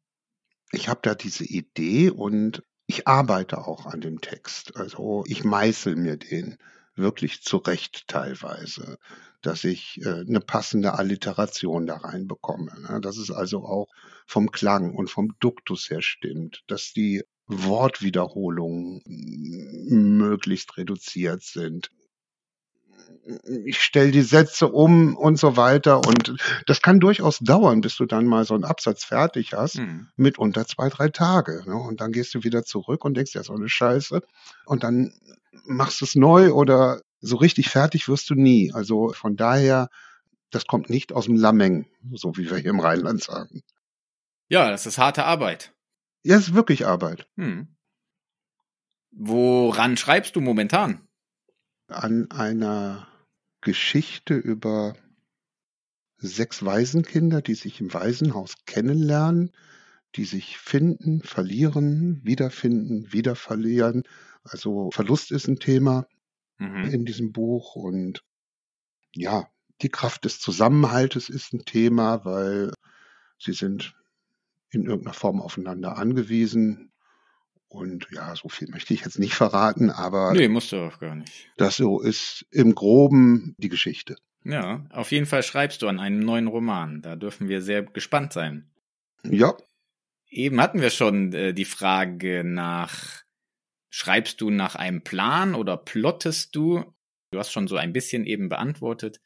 Ich 0.73 0.89
habe 0.89 1.01
da 1.03 1.15
diese 1.15 1.45
Idee 1.45 2.11
und 2.11 2.63
ich 2.87 3.07
arbeite 3.07 3.59
auch 3.67 3.87
an 3.87 4.01
dem 4.01 4.21
Text. 4.21 4.77
Also 4.77 5.25
ich 5.27 5.45
meißel 5.45 5.97
mir 5.97 6.17
den 6.17 6.57
wirklich 6.95 7.43
zurecht 7.43 8.09
teilweise, 8.09 8.99
dass 9.41 9.65
ich 9.65 10.01
äh, 10.05 10.21
eine 10.27 10.41
passende 10.41 10.95
Alliteration 10.95 11.87
da 11.87 11.97
reinbekomme. 11.97 12.73
Ne? 12.81 13.01
Dass 13.01 13.17
es 13.17 13.31
also 13.31 13.65
auch 13.65 13.89
vom 14.27 14.51
Klang 14.51 14.95
und 14.95 15.11
vom 15.11 15.35
Duktus 15.41 15.91
her 15.91 16.03
stimmt, 16.03 16.63
dass 16.67 16.93
die 16.93 17.23
Wortwiederholungen 17.47 19.03
möglichst 19.89 20.77
reduziert 20.77 21.43
sind. 21.43 21.91
Ich 23.65 23.81
stelle 23.81 24.11
die 24.11 24.23
Sätze 24.23 24.69
um 24.69 25.17
und 25.17 25.39
so 25.39 25.57
weiter. 25.57 25.99
Und 25.99 26.35
das 26.67 26.83
kann 26.83 26.99
durchaus 26.99 27.39
dauern, 27.39 27.81
bis 27.81 27.97
du 27.97 28.05
dann 28.05 28.27
mal 28.27 28.45
so 28.45 28.55
einen 28.55 28.65
Absatz 28.65 29.05
fertig 29.05 29.53
hast, 29.53 29.79
mhm. 29.79 30.09
mit 30.17 30.39
unter 30.39 30.67
zwei, 30.67 30.89
drei 30.89 31.09
Tage. 31.09 31.63
Ne? 31.67 31.75
Und 31.75 32.01
dann 32.01 32.13
gehst 32.13 32.35
du 32.35 32.43
wieder 32.43 32.65
zurück 32.65 33.05
und 33.05 33.15
denkst, 33.15 33.35
ja, 33.35 33.45
so 33.45 33.55
eine 33.55 33.69
Scheiße. 33.69 34.23
Und 34.65 34.83
dann 34.83 35.13
machst 35.65 36.01
du 36.01 36.05
es 36.05 36.15
neu 36.15 36.53
oder 36.53 37.01
so 37.21 37.37
richtig 37.37 37.69
fertig 37.69 38.09
wirst 38.09 38.29
du 38.31 38.35
nie. 38.35 38.73
Also 38.73 39.13
von 39.13 39.37
daher, 39.37 39.89
das 40.51 40.67
kommt 40.67 40.91
nicht 40.91 41.13
aus 41.13 41.27
dem 41.27 41.37
Lameng, 41.37 41.87
so 42.13 42.37
wie 42.37 42.51
wir 42.51 42.59
hier 42.59 42.71
im 42.71 42.81
Rheinland 42.81 43.23
sagen. 43.23 43.63
Ja, 44.49 44.71
das 44.71 44.87
ist 44.87 44.99
harte 44.99 45.25
Arbeit. 45.25 45.73
Ja, 46.23 46.37
es 46.37 46.49
ist 46.49 46.55
wirklich 46.55 46.87
Arbeit. 46.87 47.29
Hm. 47.37 47.69
Woran 49.11 49.97
schreibst 49.97 50.37
du 50.37 50.41
momentan? 50.41 51.07
An 51.89 52.31
einer 52.31 53.09
Geschichte 53.61 54.35
über 54.35 54.95
sechs 56.17 56.65
Waisenkinder, 56.65 57.43
die 57.43 57.55
sich 57.55 57.81
im 57.81 57.93
Waisenhaus 57.93 58.55
kennenlernen, 58.65 59.53
die 60.15 60.25
sich 60.25 60.59
finden, 60.59 61.23
verlieren, 61.23 62.21
wiederfinden, 62.25 63.13
wieder 63.13 63.35
verlieren. 63.35 64.05
Also 64.45 64.91
Verlust 64.93 65.33
ist 65.33 65.49
ein 65.49 65.59
Thema 65.59 66.07
mhm. 66.59 66.85
in 66.85 67.05
diesem 67.05 67.33
Buch 67.33 67.77
und 67.77 68.25
ja, 69.15 69.49
die 69.83 69.89
Kraft 69.89 70.25
des 70.25 70.41
Zusammenhaltes 70.41 71.29
ist 71.29 71.53
ein 71.53 71.65
Thema, 71.65 72.25
weil 72.25 72.73
sie 73.39 73.53
sind 73.53 73.95
in 74.73 74.87
irgendeiner 74.87 75.15
Form 75.15 75.41
aufeinander 75.41 75.97
angewiesen. 75.97 76.93
Und 77.69 78.09
ja, 78.11 78.35
so 78.37 78.49
viel 78.49 78.69
möchte 78.69 78.93
ich 78.93 79.03
jetzt 79.03 79.19
nicht 79.19 79.35
verraten, 79.35 79.91
aber. 79.91 80.33
Nee, 80.33 80.49
musst 80.49 80.73
du 80.73 80.77
auch 80.77 80.99
gar 80.99 81.15
nicht. 81.15 81.51
Das 81.57 81.77
so 81.77 82.01
ist 82.01 82.47
im 82.51 82.75
Groben 82.75 83.55
die 83.59 83.71
Geschichte. 83.71 84.17
Ja, 84.45 84.85
auf 84.91 85.13
jeden 85.13 85.27
Fall 85.27 85.43
schreibst 85.43 85.83
du 85.83 85.89
an 85.89 86.01
einem 86.01 86.21
neuen 86.21 86.49
Roman. 86.49 87.01
Da 87.01 87.17
dürfen 87.17 87.49
wir 87.49 87.63
sehr 87.63 87.83
gespannt 87.83 88.33
sein. 88.33 88.71
Ja. 89.25 89.55
Eben 90.29 90.61
hatten 90.61 90.81
wir 90.81 90.91
schon 90.91 91.33
äh, 91.33 91.55
die 91.55 91.65
Frage 91.65 92.43
nach, 92.45 93.23
schreibst 93.91 94.41
du 94.41 94.51
nach 94.51 94.75
einem 94.75 95.03
Plan 95.03 95.55
oder 95.55 95.77
plottest 95.77 96.57
du? 96.57 96.85
Du 97.31 97.39
hast 97.39 97.53
schon 97.53 97.69
so 97.69 97.77
ein 97.77 97.93
bisschen 97.93 98.27
eben 98.27 98.49
beantwortet. 98.49 99.21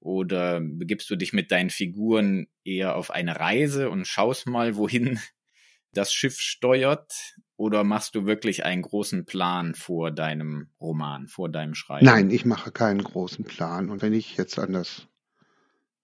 Oder 0.00 0.60
begibst 0.60 1.10
du 1.10 1.16
dich 1.16 1.32
mit 1.32 1.50
deinen 1.50 1.70
Figuren 1.70 2.48
eher 2.64 2.96
auf 2.96 3.10
eine 3.10 3.38
Reise 3.38 3.90
und 3.90 4.06
schaust 4.06 4.46
mal, 4.46 4.76
wohin 4.76 5.20
das 5.92 6.12
Schiff 6.12 6.38
steuert? 6.40 7.12
Oder 7.56 7.84
machst 7.84 8.14
du 8.14 8.24
wirklich 8.24 8.64
einen 8.64 8.80
großen 8.80 9.26
Plan 9.26 9.74
vor 9.74 10.10
deinem 10.10 10.70
Roman, 10.80 11.28
vor 11.28 11.50
deinem 11.50 11.74
Schreiben? 11.74 12.06
Nein, 12.06 12.30
ich 12.30 12.46
mache 12.46 12.72
keinen 12.72 13.04
großen 13.04 13.44
Plan. 13.44 13.90
Und 13.90 14.00
wenn 14.00 14.14
ich 14.14 14.38
jetzt 14.38 14.58
an 14.58 14.72
das 14.72 15.08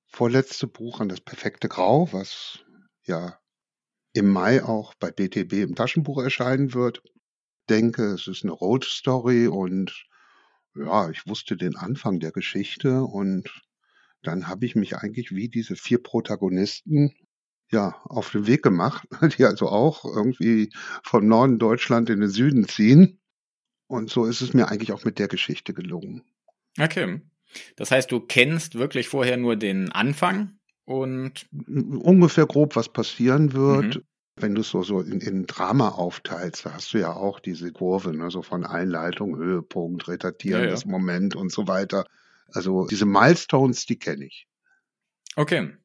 vorletzte 0.07 0.67
Buch, 0.67 1.01
an 1.01 1.09
das 1.09 1.23
perfekte 1.23 1.69
Grau, 1.69 2.13
was 2.13 2.61
ja 3.05 3.39
im 4.13 4.29
Mai 4.29 4.63
auch 4.63 4.95
bei 4.95 5.11
BTB 5.11 5.55
im 5.55 5.75
Taschenbuch 5.75 6.23
erscheinen 6.23 6.75
wird, 6.75 7.03
denke, 7.71 8.13
es 8.13 8.27
ist 8.27 8.45
eine 8.45 8.53
Road 8.53 8.85
Story 8.85 9.47
und 9.47 10.07
ja, 10.75 11.09
ich 11.09 11.27
wusste 11.27 11.57
den 11.57 11.77
Anfang 11.77 12.21
der 12.21 12.33
Geschichte 12.33 13.03
und 13.03 13.66
dann 14.27 14.49
habe 14.49 14.67
ich 14.67 14.77
mich 14.77 14.97
eigentlich 14.97 15.33
wie 15.33 15.49
diese 15.49 15.77
vier 15.77 16.03
Protagonisten 16.03 17.15
ja 17.71 18.01
auf 18.05 18.31
den 18.31 18.47
Weg 18.47 18.63
gemacht, 18.63 19.07
die 19.39 19.45
also 19.45 19.69
auch 19.69 20.05
irgendwie 20.05 20.71
von 21.03 21.27
Norden 21.27 21.59
Deutschland 21.59 22.11
in 22.11 22.21
den 22.21 22.31
Süden 22.31 22.69
ziehen. 22.69 23.21
Und 23.89 24.11
so 24.11 24.25
ist 24.25 24.41
es 24.41 24.53
mir 24.53 24.69
eigentlich 24.69 24.93
auch 24.93 25.05
mit 25.05 25.19
der 25.19 25.29
Geschichte 25.29 25.73
gelungen. 25.73 26.25
Okay. 26.79 27.21
Das 27.77 27.91
heißt, 27.91 28.11
du 28.11 28.21
kennst 28.21 28.75
wirklich 28.75 29.09
vorher 29.09 29.37
nur 29.37 29.57
den 29.57 29.93
Anfang 29.93 30.59
und 30.85 31.47
ungefähr 31.69 32.47
grob, 32.47 32.77
was 32.77 32.93
passieren 32.93 33.53
wird. 33.53 33.97
Mhm. 33.97 34.03
Wenn 34.39 34.55
du 34.55 34.61
es 34.61 34.69
so, 34.69 34.83
so 34.83 35.01
in, 35.01 35.21
in 35.21 35.47
Drama 35.47 35.91
aufteilst, 35.91 36.67
da 36.67 36.75
hast 36.75 36.93
du 36.93 36.99
ja 36.99 37.15
auch 37.15 37.41
diese 37.41 37.73
Kurve, 37.73 38.15
ne, 38.15 38.31
so 38.31 38.43
von 38.43 38.67
Einleitung, 38.67 39.37
Höhepunkt, 39.37 40.09
retartierendes 40.09 40.83
ja, 40.83 40.87
ja. 40.87 40.93
Moment 40.93 41.35
und 41.35 41.51
so 41.51 41.67
weiter. 41.69 42.05
Also 42.53 42.87
diese 42.87 43.07
Milestones, 43.07 43.87
die 43.87 43.99
kenne 43.99 44.27
ich. 44.27 44.47
Okay. 45.35 45.77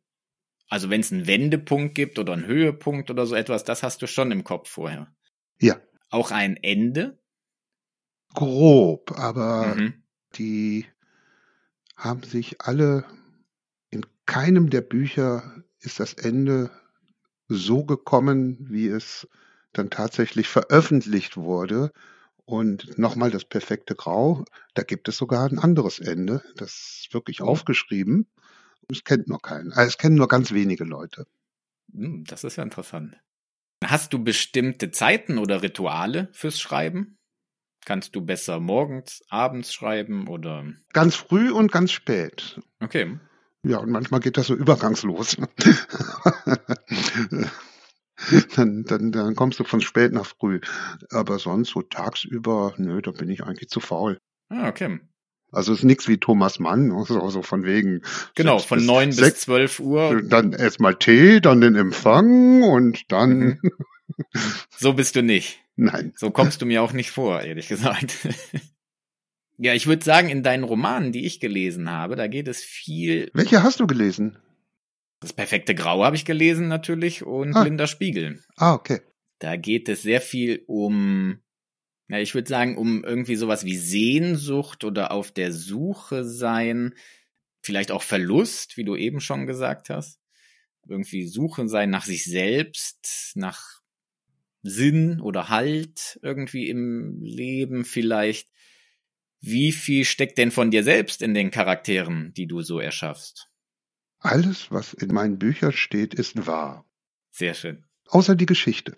Also 0.70 0.90
wenn 0.90 1.02
es 1.02 1.12
einen 1.12 1.28
Wendepunkt 1.28 1.96
gibt 1.96 2.18
oder 2.18 2.34
einen 2.34 2.46
Höhepunkt 2.46 3.10
oder 3.10 3.26
so 3.26 3.36
etwas, 3.36 3.64
das 3.64 3.84
hast 3.84 4.02
du 4.02 4.08
schon 4.08 4.32
im 4.32 4.44
Kopf 4.44 4.70
vorher. 4.70 5.14
Ja. 5.60 5.82
Auch 6.10 6.32
ein 6.32 6.56
Ende? 6.58 7.20
Grob, 8.34 9.12
aber 9.18 9.76
mhm. 9.76 10.04
die 10.36 10.86
haben 11.98 12.24
sich 12.24 12.62
alle, 12.62 13.06
in 13.90 14.06
keinem 14.26 14.70
der 14.70 14.82
Bücher 14.82 15.64
ist 15.80 16.00
das 16.00 16.14
Ende 16.14 16.72
so 17.48 17.84
gekommen, 17.84 18.58
wie 18.70 18.88
es 18.88 19.28
dann 19.74 19.90
tatsächlich 19.90 20.48
veröffentlicht 20.48 21.38
wurde. 21.38 21.92
Und 22.52 22.98
nochmal 22.98 23.32
das 23.32 23.46
perfekte 23.46 23.96
Grau, 23.96 24.44
da 24.74 24.84
gibt 24.84 25.08
es 25.08 25.16
sogar 25.16 25.50
ein 25.50 25.58
anderes 25.58 26.00
Ende, 26.00 26.44
das 26.58 27.00
ist 27.04 27.14
wirklich 27.14 27.42
oh. 27.42 27.46
aufgeschrieben. 27.46 28.28
Es 28.90 29.06
kennt 29.06 29.30
nur 29.30 29.42
keinen. 29.42 29.72
Also 29.72 29.88
es 29.88 29.98
kennen 29.98 30.16
nur 30.16 30.28
ganz 30.28 30.52
wenige 30.52 30.84
Leute. 30.84 31.28
Hm, 31.94 32.26
das 32.26 32.44
ist 32.44 32.58
ja 32.58 32.64
interessant. 32.64 33.16
Hast 33.86 34.12
du 34.12 34.22
bestimmte 34.22 34.92
Zeiten 34.92 35.38
oder 35.38 35.62
Rituale 35.62 36.28
fürs 36.34 36.60
Schreiben? 36.60 37.18
Kannst 37.86 38.18
du 38.18 38.22
besser 38.22 38.60
morgens, 38.60 39.22
abends 39.30 39.74
schreiben 39.74 40.28
oder? 40.28 40.66
Ganz 40.92 41.16
früh 41.16 41.52
und 41.52 41.72
ganz 41.72 41.94
spät. 41.94 42.60
Okay. 42.82 43.18
Ja, 43.64 43.78
und 43.78 43.92
manchmal 43.92 44.20
geht 44.20 44.36
das 44.36 44.48
so 44.48 44.56
übergangslos. 44.56 45.38
dann, 48.56 48.84
dann, 48.84 49.12
dann 49.12 49.36
kommst 49.36 49.60
du 49.60 49.64
von 49.64 49.82
spät 49.82 50.14
nach 50.14 50.26
früh. 50.26 50.60
Aber 51.10 51.40
sonst 51.40 51.70
so 51.70 51.82
tagsüber, 51.82 52.74
nö, 52.78 53.02
da 53.02 53.12
bin 53.12 53.30
ich 53.30 53.44
eigentlich 53.44 53.70
zu 53.70 53.80
faul. 53.80 54.20
Ah, 54.50 54.68
okay. 54.68 55.00
Also 55.52 55.74
ist 55.74 55.84
nichts 55.84 56.08
wie 56.08 56.18
Thomas 56.18 56.60
Mann, 56.60 56.92
also, 56.92 57.22
also 57.22 57.42
von 57.42 57.66
wegen. 57.66 58.02
Genau, 58.36 58.60
von 58.60 58.86
neun 58.86 59.10
bis 59.10 59.36
zwölf 59.36 59.80
Uhr. 59.80 60.22
Dann 60.24 60.54
erstmal 60.54 60.96
Tee, 60.96 61.42
dann 61.42 61.60
den 61.60 61.76
Empfang 61.76 62.64
und 62.64 63.12
dann. 63.12 63.40
Mhm. 63.40 63.60
So 64.78 64.94
bist 64.94 65.16
du 65.16 65.24
nicht. 65.24 65.62
Nein. 65.78 66.14
So 66.18 66.32
kommst 66.32 66.62
du 66.62 66.66
mir 66.66 66.84
auch 66.84 66.92
nicht 66.92 67.12
vor, 67.12 67.42
ehrlich 67.42 67.70
gesagt. 67.70 68.28
Ja, 69.64 69.76
ich 69.76 69.86
würde 69.86 70.04
sagen, 70.04 70.30
in 70.30 70.42
deinen 70.42 70.64
Romanen, 70.64 71.12
die 71.12 71.24
ich 71.24 71.40
gelesen 71.40 71.92
habe, 71.92 72.16
da 72.16 72.26
geht 72.26 72.48
es 72.48 72.64
viel. 72.64 73.30
Welche 73.36 73.62
hast 73.62 73.80
du 73.80 73.86
gelesen? 73.86 74.40
Das 75.22 75.34
perfekte 75.34 75.76
Grau 75.76 76.04
habe 76.04 76.16
ich 76.16 76.26
gelesen 76.26 76.68
natürlich 76.68 77.24
und 77.24 77.56
ah. 77.56 77.62
Blinder 77.62 77.88
Spiegel. 77.88 78.44
Ah, 78.58 78.74
okay. 78.74 79.02
Da 79.38 79.56
geht 79.56 79.88
es 79.88 80.02
sehr 80.02 80.20
viel 80.20 80.64
um, 80.68 81.40
ja, 82.10 82.18
ich 82.18 82.34
würde 82.34 82.50
sagen, 82.50 82.76
um 82.76 83.04
irgendwie 83.04 83.36
sowas 83.36 83.64
wie 83.64 83.78
Sehnsucht 83.78 84.84
oder 84.84 85.12
auf 85.12 85.32
der 85.32 85.54
Suche 85.54 86.26
sein, 86.26 86.96
vielleicht 87.62 87.92
auch 87.92 88.02
Verlust, 88.02 88.78
wie 88.78 88.84
du 88.84 88.96
eben 88.96 89.22
schon 89.22 89.46
gesagt 89.46 89.92
hast. 89.92 90.20
Irgendwie 90.88 91.28
Suche 91.28 91.68
sein 91.68 91.92
nach 91.92 92.06
sich 92.06 92.26
selbst, 92.26 93.34
nach 93.36 93.82
Sinn 94.64 95.22
oder 95.22 95.50
Halt 95.50 96.20
irgendwie 96.24 96.68
im 96.68 97.22
Leben 97.22 97.86
vielleicht. 97.86 98.50
Wie 99.40 99.72
viel 99.72 100.06
steckt 100.06 100.40
denn 100.40 100.52
von 100.52 100.72
dir 100.72 100.84
selbst 100.84 101.22
in 101.22 101.36
den 101.36 101.52
Charakteren, 101.52 102.34
die 102.34 102.48
du 102.48 102.62
so 102.62 102.80
erschaffst? 102.80 103.51
Alles, 104.22 104.72
was 104.72 104.94
in 104.94 105.14
meinen 105.14 105.40
Büchern 105.40 105.72
steht, 105.72 106.14
ist 106.14 106.46
wahr. 106.46 106.86
Sehr 107.32 107.56
schön. 107.56 107.84
Außer 108.08 108.36
die 108.36 108.46
Geschichte. 108.46 108.96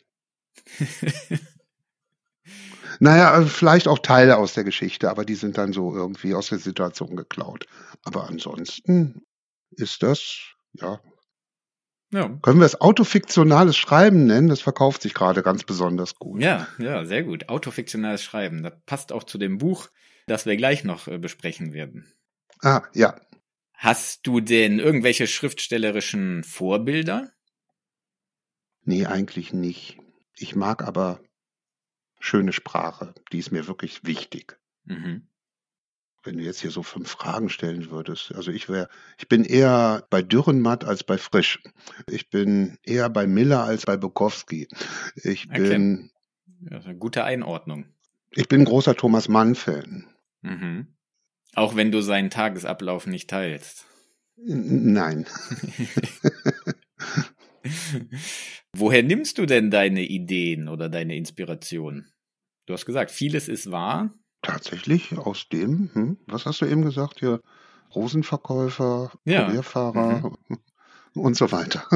naja, 3.00 3.40
äh, 3.40 3.46
vielleicht 3.46 3.88
auch 3.88 4.00
Teile 4.00 4.38
aus 4.38 4.54
der 4.54 4.66
Geschichte, 4.66 5.10
aber 5.10 5.24
die 5.24 5.36
sind 5.36 5.58
dann 5.58 5.72
so 5.72 5.96
irgendwie 5.96 6.34
aus 6.34 6.50
der 6.50 6.60
Situation 6.60 7.16
geklaut. 7.16 7.68
Aber 8.04 8.28
ansonsten 8.28 9.22
ist 9.72 10.04
das, 10.04 10.56
ja. 10.74 11.00
ja. 12.12 12.28
Können 12.42 12.60
wir 12.60 12.66
es 12.66 12.82
autofiktionales 12.82 13.78
Schreiben 13.78 14.26
nennen? 14.26 14.50
Das 14.50 14.60
verkauft 14.60 15.04
sich 15.04 15.14
gerade 15.14 15.42
ganz 15.42 15.64
besonders 15.64 16.16
gut. 16.16 16.42
Ja, 16.42 16.68
ja, 16.80 17.06
sehr 17.06 17.24
gut. 17.24 17.48
Autofiktionales 17.48 18.24
Schreiben. 18.24 18.62
Das 18.62 18.74
passt 18.86 19.14
auch 19.14 19.24
zu 19.24 19.38
dem 19.38 19.58
Buch, 19.58 19.88
das 20.28 20.46
wir 20.46 20.58
gleich 20.58 20.84
noch 20.84 21.08
äh, 21.08 21.18
besprechen 21.18 21.72
werden. 21.72 22.12
Ah, 22.62 22.82
ja. 22.94 23.16
Hast 23.84 24.26
du 24.26 24.40
denn 24.40 24.80
irgendwelche 24.80 25.28
schriftstellerischen 25.28 26.46
Vorbilder? 26.46 27.34
Nee, 28.86 29.08
eigentlich 29.08 29.52
nicht. 29.52 29.98
Ich 30.38 30.56
mag 30.56 30.88
aber 30.88 31.20
schöne 32.18 32.54
Sprache. 32.54 33.14
Die 33.34 33.40
ist 33.40 33.52
mir 33.52 33.68
wirklich 33.68 34.06
wichtig. 34.06 34.58
Mhm. 34.86 35.28
Wenn 36.24 36.38
du 36.38 36.46
jetzt 36.46 36.62
hier 36.62 36.72
so 36.72 36.82
fünf 36.82 37.10
Fragen 37.10 37.50
stellen 37.50 37.92
würdest, 37.92 38.34
also 38.34 38.52
ich 38.52 38.70
wäre, 38.70 38.88
ich 39.18 39.28
bin 39.28 39.44
eher 39.44 40.08
bei 40.10 40.22
Dürrenmatt 40.22 40.86
als 40.86 41.04
bei 41.04 41.18
Frisch. 41.18 41.62
Ich 42.10 42.30
bin 42.30 42.78
eher 42.84 43.10
bei 43.10 43.28
Miller 43.28 43.66
als 43.66 43.86
bei 43.86 43.98
Bukowski. 43.98 44.70
Ich 45.16 45.50
okay. 45.50 45.60
bin. 45.60 46.10
Ja, 46.72 46.80
eine 46.80 46.96
gute 46.96 47.26
Einordnung. 47.26 47.88
Ich 48.32 48.48
bin 48.48 48.64
großer 48.64 48.96
Thomas 48.96 49.28
Mann-Fan. 49.28 50.08
Mhm. 50.42 50.88
Auch 51.56 51.76
wenn 51.76 51.92
du 51.92 52.02
seinen 52.02 52.30
Tagesablauf 52.30 53.08
nicht 53.08 53.30
teilst. 53.30 53.86
Nein. 54.38 55.26
Woher 58.76 59.04
nimmst 59.04 59.38
du 59.38 59.46
denn 59.46 59.72
deine 59.72 60.04
Ideen 60.04 60.68
oder 60.68 60.90
deine 60.90 61.16
Inspiration? 61.16 62.06
Du 62.66 62.74
hast 62.74 62.86
gesagt, 62.86 63.12
vieles 63.12 63.48
ist 63.48 63.72
wahr. 63.72 64.14
Tatsächlich 64.42 65.18
aus 65.18 65.48
dem, 65.50 65.90
hm, 65.94 66.18
was 66.28 66.46
hast 66.46 66.62
du 66.62 66.66
eben 66.66 66.82
gesagt 66.82 67.20
hier? 67.20 67.42
Rosenverkäufer, 67.96 69.12
ja. 69.26 69.46
Kurierfahrer 69.46 70.32
mhm. 70.48 70.58
und 71.22 71.38
so 71.38 71.52
weiter. 71.52 71.88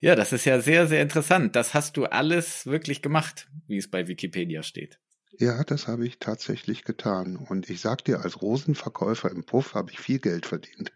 Ja, 0.00 0.16
das 0.16 0.32
ist 0.32 0.44
ja 0.44 0.60
sehr, 0.60 0.86
sehr 0.86 1.02
interessant. 1.02 1.54
Das 1.56 1.74
hast 1.74 1.96
du 1.96 2.06
alles 2.06 2.66
wirklich 2.66 3.02
gemacht, 3.02 3.48
wie 3.66 3.76
es 3.76 3.88
bei 3.90 4.08
Wikipedia 4.08 4.62
steht. 4.62 4.98
Ja, 5.38 5.64
das 5.64 5.86
habe 5.88 6.06
ich 6.06 6.18
tatsächlich 6.18 6.84
getan. 6.84 7.36
Und 7.36 7.70
ich 7.70 7.80
sag 7.80 8.04
dir, 8.04 8.20
als 8.20 8.42
Rosenverkäufer 8.42 9.30
im 9.30 9.44
Puff 9.44 9.74
habe 9.74 9.90
ich 9.90 10.00
viel 10.00 10.18
Geld 10.18 10.46
verdient. 10.46 10.92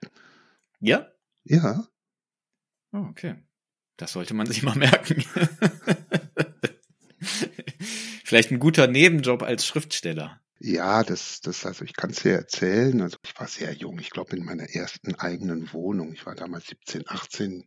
Ja? 0.81 1.11
Ja. 1.45 1.87
Oh, 2.93 3.07
okay. 3.09 3.37
Das 3.97 4.13
sollte 4.13 4.35
man 4.35 4.47
sich 4.51 4.63
mal 4.63 4.77
merken. 4.77 5.25
Vielleicht 8.25 8.51
ein 8.51 8.59
guter 8.59 8.87
Nebenjob 8.87 9.43
als 9.43 9.67
Schriftsteller. 9.67 10.41
Ja, 10.59 11.03
das, 11.03 11.41
das, 11.41 11.67
also 11.67 11.85
ich 11.85 11.95
kann 11.95 12.11
es 12.11 12.23
dir 12.23 12.35
erzählen. 12.35 13.01
Also 13.03 13.19
ich 13.23 13.39
war 13.39 13.47
sehr 13.47 13.73
jung, 13.73 13.99
ich 13.99 14.11
glaube 14.11 14.37
in 14.37 14.45
meiner 14.45 14.69
ersten 14.71 15.15
eigenen 15.15 15.73
Wohnung. 15.73 16.13
Ich 16.13 16.25
war 16.27 16.35
damals 16.35 16.67
17, 16.69 17.05
18 17.07 17.65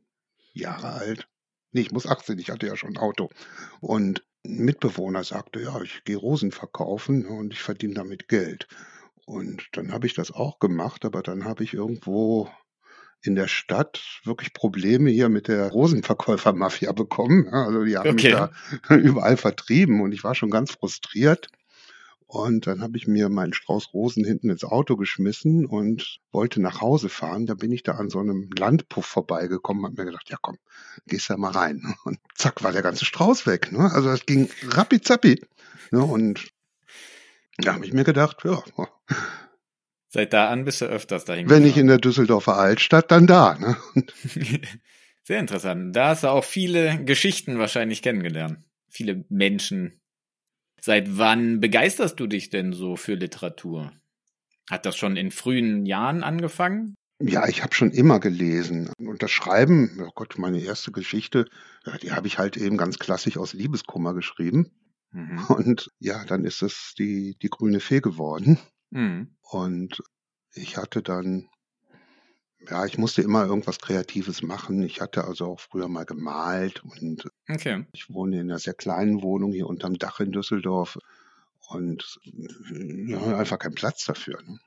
Jahre 0.54 0.94
alt. 0.94 1.28
Nee, 1.72 1.82
ich 1.82 1.92
muss 1.92 2.08
18, 2.08 2.40
ich 2.40 2.50
hatte 2.50 2.66
ja 2.66 2.76
schon 2.76 2.96
ein 2.96 2.98
Auto. 2.98 3.30
Und 3.82 4.26
Mitbewohner 4.48 5.24
sagte, 5.24 5.62
ja, 5.62 5.82
ich 5.82 6.04
gehe 6.04 6.18
Rosen 6.18 6.52
verkaufen 6.52 7.26
und 7.26 7.54
ich 7.54 7.62
verdiene 7.62 7.94
damit 7.94 8.28
Geld. 8.28 8.68
Und 9.26 9.68
dann 9.74 9.92
habe 9.92 10.08
ich 10.08 10.14
das 10.14 10.32
auch 10.32 10.60
gemacht, 10.60 11.04
aber 11.04 11.22
dann 11.22 11.46
habe 11.46 11.64
ich 11.64 11.74
irgendwo 11.74 12.50
in 13.22 13.36
der 13.36 13.48
Stadt 13.48 14.22
wirklich 14.24 14.54
Probleme 14.54 15.10
hier 15.10 15.30
mit 15.30 15.48
der 15.48 15.70
Rosenverkäufermafia 15.70 16.92
bekommen. 16.92 17.48
Also 17.50 17.84
die 17.84 17.98
haben 17.98 18.12
okay. 18.12 18.28
mich 18.28 18.90
da 18.90 18.96
überall 18.96 19.38
vertrieben 19.38 20.02
und 20.02 20.12
ich 20.12 20.24
war 20.24 20.36
schon 20.36 20.50
ganz 20.50 20.72
frustriert. 20.72 21.50
Und 22.28 22.68
dann 22.68 22.82
habe 22.82 22.98
ich 22.98 23.08
mir 23.08 23.30
meinen 23.30 23.54
Strauß 23.54 23.94
Rosen 23.94 24.26
hinten 24.26 24.50
ins 24.50 24.66
Auto 24.66 24.98
geschmissen 24.98 25.66
und 25.66 26.20
wollte 26.32 26.62
nach 26.62 26.82
Hause 26.82 27.08
fahren. 27.08 27.46
Da 27.46 27.54
bin 27.54 27.72
ich 27.72 27.84
da 27.84 27.94
an 27.94 28.10
so 28.10 28.20
einem 28.20 28.50
Landpuff 28.58 29.06
vorbeigekommen, 29.06 29.86
habe 29.86 29.96
mir 29.96 30.06
gedacht, 30.12 30.30
ja 30.30 30.38
komm, 30.42 30.58
gehst 31.08 31.30
da 31.30 31.38
mal 31.38 31.52
rein. 31.52 31.96
Und 32.04 32.20
zack, 32.36 32.64
war 32.64 32.74
der 32.74 32.82
ganze 32.82 33.06
Strauß 33.06 33.48
weg. 33.48 33.72
Ne? 33.72 33.90
Also 33.94 34.10
das 34.10 34.26
ging 34.26 34.50
rappi 34.66 35.00
Ne? 35.92 36.04
Und 36.04 36.52
da 37.60 37.76
habe 37.76 37.86
ich 37.86 37.94
mir 37.94 38.04
gedacht, 38.04 38.44
ja. 38.44 38.62
Seit 40.10 40.34
da 40.34 40.50
an 40.50 40.66
bist 40.66 40.82
du 40.82 40.86
öfters 40.86 41.24
dahin. 41.24 41.50
Wenn 41.50 41.64
nicht 41.64 41.78
in 41.78 41.88
der 41.88 41.98
Düsseldorfer 41.98 42.58
Altstadt, 42.58 43.10
dann 43.10 43.26
da. 43.26 43.58
Ne? 43.58 43.78
Sehr 45.24 45.40
interessant. 45.40 45.96
Da 45.96 46.10
hast 46.10 46.24
du 46.24 46.28
auch 46.28 46.44
viele 46.44 47.04
Geschichten 47.04 47.58
wahrscheinlich 47.58 48.02
kennengelernt. 48.02 48.60
Viele 48.90 49.26
Menschen, 49.30 50.02
Seit 50.88 51.18
wann 51.18 51.60
begeisterst 51.60 52.18
du 52.18 52.28
dich 52.28 52.50
denn 52.50 52.72
so 52.72 52.96
für 52.96 53.16
Literatur? 53.16 53.92
Hat 54.70 54.86
das 54.86 54.96
schon 54.96 55.18
in 55.18 55.32
frühen 55.32 55.86
Jahren 55.86 56.24
angefangen? 56.24 56.96
Ja, 57.22 57.46
ich 57.50 57.62
habe 57.62 57.76
schon 57.76 57.92
immer 57.92 58.22
gelesen. 58.22 58.94
Und 58.98 59.22
das 59.22 59.32
Schreiben, 59.32 60.02
oh 60.02 60.12
Gott, 60.16 60.38
meine 60.38 60.62
erste 60.62 60.94
Geschichte, 60.94 61.50
ja, 61.86 61.98
die 61.98 62.14
habe 62.14 62.28
ich 62.28 62.38
halt 62.38 62.56
eben 62.56 62.78
ganz 62.78 63.00
klassisch 63.00 63.36
aus 63.36 63.52
Liebeskummer 63.52 64.14
geschrieben. 64.14 64.72
Mhm. 65.12 65.44
Und 65.50 65.92
ja, 66.00 66.24
dann 66.24 66.46
ist 66.46 66.62
es 66.62 66.94
die, 66.98 67.36
die 67.42 67.50
grüne 67.50 67.82
Fee 67.82 68.00
geworden. 68.00 68.58
Mhm. 68.90 69.36
Und 69.42 70.02
ich 70.54 70.78
hatte 70.78 71.02
dann, 71.04 71.50
ja, 72.70 72.86
ich 72.86 72.98
musste 72.98 73.22
immer 73.22 73.46
irgendwas 73.46 73.80
Kreatives 73.80 74.42
machen. 74.42 74.82
Ich 74.84 75.02
hatte 75.02 75.26
also 75.26 75.46
auch 75.46 75.60
früher 75.60 75.88
mal 75.88 76.06
gemalt 76.06 76.84
und 76.84 77.30
okay. 77.50 77.86
ich 77.94 78.14
wohne 78.14 78.40
in 78.40 78.50
einer 78.50 78.60
sehr 78.60 78.74
kleinen 78.74 79.22
Wohnung 79.22 79.52
hier 79.52 79.68
unterm 79.68 79.98
Dach 79.98 80.20
in 80.20 80.32
Düsseldorf 80.32 80.98
und 81.70 82.20
ja, 83.08 83.38
einfach 83.38 83.60
keinen 83.60 83.76
Platz 83.76 84.06
dafür. 84.06 84.42
Ne? 84.44 84.60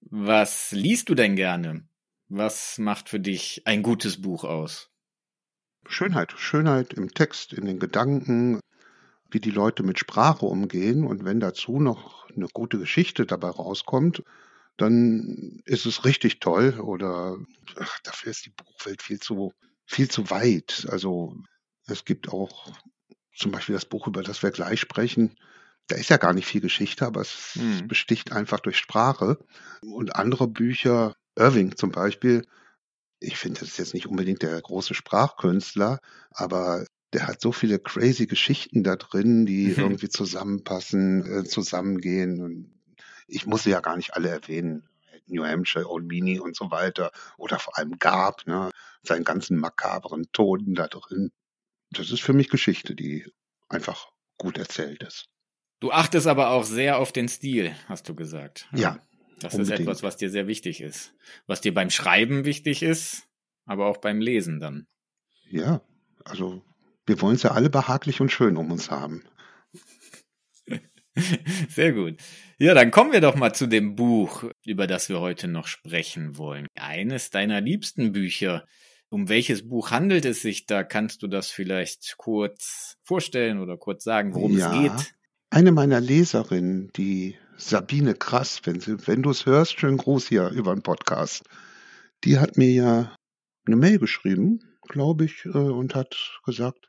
Was 0.00 0.72
liest 0.72 1.08
du 1.08 1.14
denn 1.14 1.36
gerne? 1.36 1.88
Was 2.28 2.78
macht 2.78 3.08
für 3.08 3.20
dich 3.20 3.62
ein 3.66 3.82
gutes 3.82 4.20
Buch 4.20 4.44
aus? 4.44 4.90
Schönheit, 5.86 6.32
Schönheit 6.32 6.92
im 6.94 7.12
Text, 7.12 7.52
in 7.52 7.66
den 7.66 7.78
Gedanken, 7.78 8.60
wie 9.30 9.40
die 9.40 9.50
Leute 9.50 9.82
mit 9.82 9.98
Sprache 9.98 10.46
umgehen 10.46 11.04
und 11.04 11.24
wenn 11.24 11.40
dazu 11.40 11.80
noch 11.80 12.28
eine 12.30 12.46
gute 12.52 12.78
Geschichte 12.78 13.26
dabei 13.26 13.50
rauskommt, 13.50 14.22
dann 14.76 15.60
ist 15.64 15.86
es 15.86 16.04
richtig 16.04 16.40
toll 16.40 16.80
oder 16.80 17.36
ach, 17.78 18.00
dafür 18.02 18.30
ist 18.30 18.46
die 18.46 18.50
Buchwelt 18.50 19.02
viel 19.02 19.20
zu 19.20 19.52
viel 19.84 20.10
zu 20.10 20.30
weit. 20.30 20.86
Also 20.90 21.36
es 21.86 22.04
gibt 22.04 22.28
auch 22.28 22.72
zum 23.34 23.50
Beispiel 23.50 23.74
das 23.74 23.84
Buch, 23.84 24.06
über 24.06 24.22
das 24.22 24.42
wir 24.42 24.50
gleich 24.50 24.80
sprechen, 24.80 25.36
da 25.88 25.96
ist 25.96 26.10
ja 26.10 26.16
gar 26.16 26.32
nicht 26.32 26.46
viel 26.46 26.60
Geschichte, 26.60 27.06
aber 27.06 27.20
es 27.20 27.56
mhm. 27.56 27.88
besticht 27.88 28.32
einfach 28.32 28.60
durch 28.60 28.78
Sprache. 28.78 29.38
Und 29.82 30.16
andere 30.16 30.48
Bücher, 30.48 31.14
Irving 31.36 31.76
zum 31.76 31.90
Beispiel, 31.90 32.46
ich 33.20 33.36
finde, 33.36 33.60
das 33.60 33.70
ist 33.70 33.78
jetzt 33.78 33.94
nicht 33.94 34.06
unbedingt 34.06 34.42
der 34.42 34.60
große 34.60 34.94
Sprachkünstler, 34.94 35.98
aber 36.30 36.86
der 37.12 37.26
hat 37.26 37.40
so 37.40 37.52
viele 37.52 37.78
crazy 37.78 38.26
Geschichten 38.26 38.82
da 38.82 38.96
drin, 38.96 39.44
die 39.44 39.68
mhm. 39.68 39.78
irgendwie 39.78 40.08
zusammenpassen, 40.08 41.40
äh, 41.40 41.44
zusammengehen. 41.44 42.42
Und 42.42 42.72
ich 43.26 43.46
muss 43.46 43.64
sie 43.64 43.70
ja 43.70 43.80
gar 43.80 43.96
nicht 43.96 44.14
alle 44.14 44.28
erwähnen. 44.28 44.88
New 45.26 45.44
Hampshire, 45.44 45.88
Old 45.88 46.06
Meany 46.06 46.40
und 46.40 46.56
so 46.56 46.70
weiter. 46.70 47.12
Oder 47.36 47.58
vor 47.58 47.78
allem 47.78 47.98
Gab, 47.98 48.46
ne? 48.46 48.70
seinen 49.02 49.24
ganzen 49.24 49.58
makabren 49.58 50.30
Toten 50.32 50.74
da 50.74 50.88
drin. 50.88 51.32
Das 51.90 52.10
ist 52.10 52.22
für 52.22 52.32
mich 52.32 52.48
Geschichte, 52.48 52.94
die 52.94 53.26
einfach 53.68 54.10
gut 54.38 54.58
erzählt 54.58 55.02
ist. 55.02 55.28
Du 55.80 55.90
achtest 55.90 56.26
aber 56.26 56.50
auch 56.50 56.64
sehr 56.64 56.98
auf 56.98 57.12
den 57.12 57.28
Stil, 57.28 57.74
hast 57.88 58.08
du 58.08 58.14
gesagt. 58.14 58.68
Ja. 58.72 58.98
Das 59.40 59.54
unbedingt. 59.54 59.74
ist 59.74 59.80
etwas, 59.80 60.02
was 60.04 60.16
dir 60.16 60.30
sehr 60.30 60.46
wichtig 60.46 60.80
ist. 60.80 61.14
Was 61.46 61.60
dir 61.60 61.74
beim 61.74 61.90
Schreiben 61.90 62.44
wichtig 62.44 62.82
ist, 62.82 63.24
aber 63.64 63.86
auch 63.86 63.96
beim 63.96 64.20
Lesen 64.20 64.60
dann. 64.60 64.86
Ja, 65.50 65.80
also 66.24 66.62
wir 67.06 67.20
wollen 67.20 67.34
es 67.34 67.42
ja 67.42 67.50
alle 67.50 67.68
behaglich 67.68 68.20
und 68.20 68.30
schön 68.30 68.56
um 68.56 68.70
uns 68.70 68.90
haben. 68.90 69.24
Sehr 71.68 71.92
gut. 71.92 72.16
Ja, 72.58 72.74
dann 72.74 72.90
kommen 72.90 73.12
wir 73.12 73.20
doch 73.20 73.34
mal 73.34 73.52
zu 73.52 73.66
dem 73.66 73.94
Buch, 73.94 74.44
über 74.64 74.86
das 74.86 75.08
wir 75.08 75.20
heute 75.20 75.48
noch 75.48 75.66
sprechen 75.66 76.38
wollen. 76.38 76.66
Eines 76.74 77.30
deiner 77.30 77.60
liebsten 77.60 78.12
Bücher. 78.12 78.64
Um 79.08 79.28
welches 79.28 79.68
Buch 79.68 79.90
handelt 79.90 80.24
es 80.24 80.40
sich? 80.40 80.64
Da 80.64 80.84
kannst 80.84 81.22
du 81.22 81.26
das 81.26 81.50
vielleicht 81.50 82.16
kurz 82.16 82.96
vorstellen 83.02 83.58
oder 83.58 83.76
kurz 83.76 84.04
sagen, 84.04 84.34
worum 84.34 84.56
ja, 84.56 84.72
es 84.72 84.80
geht. 84.80 85.14
Eine 85.50 85.72
meiner 85.72 86.00
Leserinnen, 86.00 86.90
die 86.96 87.36
Sabine 87.58 88.14
Krass, 88.14 88.62
wenn, 88.64 88.80
sie, 88.80 89.06
wenn 89.06 89.22
du 89.22 89.30
es 89.30 89.44
hörst, 89.44 89.78
schönen 89.78 89.98
Gruß 89.98 90.28
hier 90.28 90.48
über 90.48 90.74
den 90.74 90.82
Podcast. 90.82 91.42
Die 92.24 92.38
hat 92.38 92.56
mir 92.56 92.70
ja 92.70 93.16
eine 93.66 93.76
Mail 93.76 93.98
geschrieben, 93.98 94.60
glaube 94.88 95.26
ich, 95.26 95.44
äh, 95.44 95.50
und 95.50 95.94
hat 95.94 96.40
gesagt, 96.46 96.88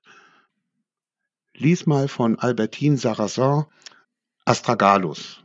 lies 1.56 1.86
mal 1.86 2.08
von 2.08 2.40
Albertine 2.40 2.98
Sarrazin 2.98 3.66
Astragalus. 4.46 5.44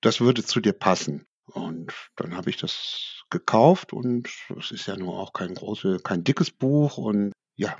Das 0.00 0.20
würde 0.20 0.44
zu 0.44 0.60
dir 0.60 0.72
passen. 0.72 1.26
Und 1.46 1.92
dann 2.16 2.36
habe 2.36 2.50
ich 2.50 2.56
das 2.56 3.24
gekauft 3.30 3.92
und 3.92 4.28
es 4.58 4.70
ist 4.70 4.86
ja 4.86 4.96
nur 4.96 5.18
auch 5.18 5.32
kein 5.32 5.54
großes, 5.54 6.02
kein 6.02 6.24
dickes 6.24 6.50
Buch 6.50 6.98
und 6.98 7.32
ja, 7.56 7.76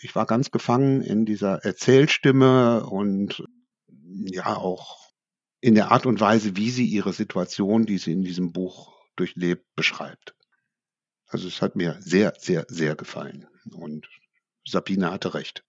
ich 0.00 0.14
war 0.14 0.26
ganz 0.26 0.50
gefangen 0.50 1.00
in 1.00 1.24
dieser 1.24 1.64
Erzählstimme 1.64 2.84
und 2.84 3.44
ja 3.88 4.56
auch 4.56 5.12
in 5.60 5.74
der 5.74 5.92
Art 5.92 6.04
und 6.04 6.20
Weise, 6.20 6.56
wie 6.56 6.70
sie 6.70 6.86
ihre 6.86 7.12
Situation, 7.12 7.86
die 7.86 7.98
sie 7.98 8.12
in 8.12 8.22
diesem 8.22 8.52
Buch 8.52 8.92
durchlebt, 9.16 9.64
beschreibt. 9.76 10.34
Also 11.26 11.48
es 11.48 11.62
hat 11.62 11.76
mir 11.76 11.96
sehr, 12.00 12.34
sehr, 12.38 12.66
sehr 12.68 12.96
gefallen. 12.96 13.46
Und 13.72 14.08
Sabine 14.66 15.10
hatte 15.10 15.34
recht. 15.34 15.64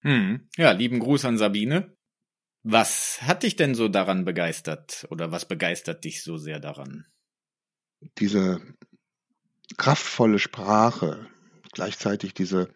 Hm. 0.00 0.48
Ja, 0.56 0.70
lieben 0.70 1.00
Gruß 1.00 1.24
an 1.24 1.38
Sabine. 1.38 1.95
Was 2.68 3.22
hat 3.22 3.44
dich 3.44 3.54
denn 3.54 3.76
so 3.76 3.86
daran 3.86 4.24
begeistert 4.24 5.06
oder 5.10 5.30
was 5.30 5.46
begeistert 5.46 6.02
dich 6.02 6.24
so 6.24 6.36
sehr 6.36 6.58
daran? 6.58 7.06
Diese 8.18 8.60
kraftvolle 9.76 10.40
Sprache, 10.40 11.28
gleichzeitig 11.70 12.34
diese 12.34 12.68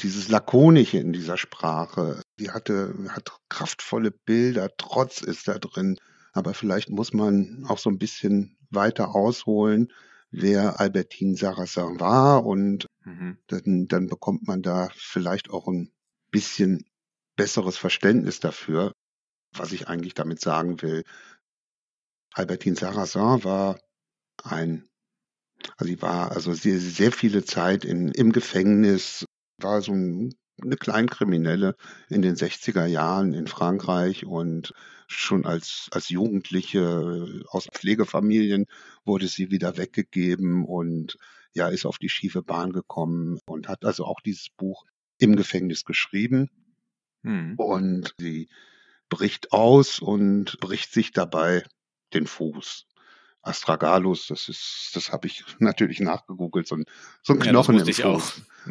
dieses 0.00 0.28
Lakonische 0.28 0.98
in 0.98 1.12
dieser 1.12 1.38
Sprache, 1.38 2.20
die 2.40 2.50
hatte, 2.50 2.94
hat 3.10 3.30
kraftvolle 3.48 4.10
Bilder, 4.10 4.70
Trotz 4.76 5.20
ist 5.20 5.46
da 5.46 5.60
drin. 5.60 5.98
Aber 6.32 6.52
vielleicht 6.52 6.90
muss 6.90 7.12
man 7.12 7.64
auch 7.68 7.78
so 7.78 7.90
ein 7.90 7.98
bisschen 7.98 8.56
weiter 8.70 9.14
ausholen, 9.14 9.92
wer 10.32 10.80
Albertine 10.80 11.36
Sarrazin 11.36 12.00
war 12.00 12.44
und 12.44 12.86
mhm. 13.04 13.38
dann, 13.46 13.86
dann 13.86 14.08
bekommt 14.08 14.48
man 14.48 14.62
da 14.62 14.88
vielleicht 14.96 15.50
auch 15.50 15.68
ein 15.68 15.92
bisschen 16.32 16.86
besseres 17.36 17.76
Verständnis 17.76 18.40
dafür, 18.40 18.92
was 19.54 19.72
ich 19.72 19.88
eigentlich 19.88 20.14
damit 20.14 20.40
sagen 20.40 20.80
will. 20.82 21.04
Albertine 22.34 22.76
Sarrazin 22.76 23.44
war 23.44 23.78
ein, 24.42 24.88
also 25.76 25.90
sie 25.92 26.02
war 26.02 26.32
also 26.32 26.54
sehr, 26.54 26.78
sehr 26.78 27.12
viele 27.12 27.44
Zeit 27.44 27.84
in, 27.84 28.08
im 28.08 28.32
Gefängnis, 28.32 29.26
war 29.58 29.82
so 29.82 29.92
ein, 29.92 30.34
eine 30.62 30.76
Kleinkriminelle 30.76 31.76
in 32.08 32.22
den 32.22 32.36
60er 32.36 32.86
Jahren 32.86 33.34
in 33.34 33.46
Frankreich 33.46 34.24
und 34.24 34.72
schon 35.06 35.44
als, 35.44 35.88
als 35.90 36.08
Jugendliche 36.08 37.42
aus 37.48 37.66
Pflegefamilien 37.66 38.66
wurde 39.04 39.28
sie 39.28 39.50
wieder 39.50 39.76
weggegeben 39.76 40.64
und 40.64 41.16
ja, 41.54 41.68
ist 41.68 41.84
auf 41.84 41.98
die 41.98 42.08
schiefe 42.08 42.42
Bahn 42.42 42.72
gekommen 42.72 43.38
und 43.46 43.68
hat 43.68 43.84
also 43.84 44.06
auch 44.06 44.20
dieses 44.20 44.48
Buch 44.48 44.84
im 45.18 45.36
Gefängnis 45.36 45.84
geschrieben. 45.84 46.50
Hm. 47.24 47.54
Und 47.56 48.14
sie 48.18 48.48
bricht 49.12 49.52
aus 49.52 49.98
und 49.98 50.58
bricht 50.58 50.90
sich 50.90 51.12
dabei 51.12 51.64
den 52.14 52.26
Fuß. 52.26 52.86
Astragalus, 53.42 54.28
das 54.28 54.48
ist, 54.48 54.92
das 54.94 55.12
habe 55.12 55.26
ich 55.26 55.44
natürlich 55.58 56.00
nachgegoogelt, 56.00 56.66
so 56.66 56.76
ein, 56.76 56.84
so 57.22 57.34
ein 57.34 57.38
Knochen 57.38 57.76
ja, 57.76 57.82
im 57.82 57.92
Fuß. 57.92 58.04
Auch. 58.04 58.22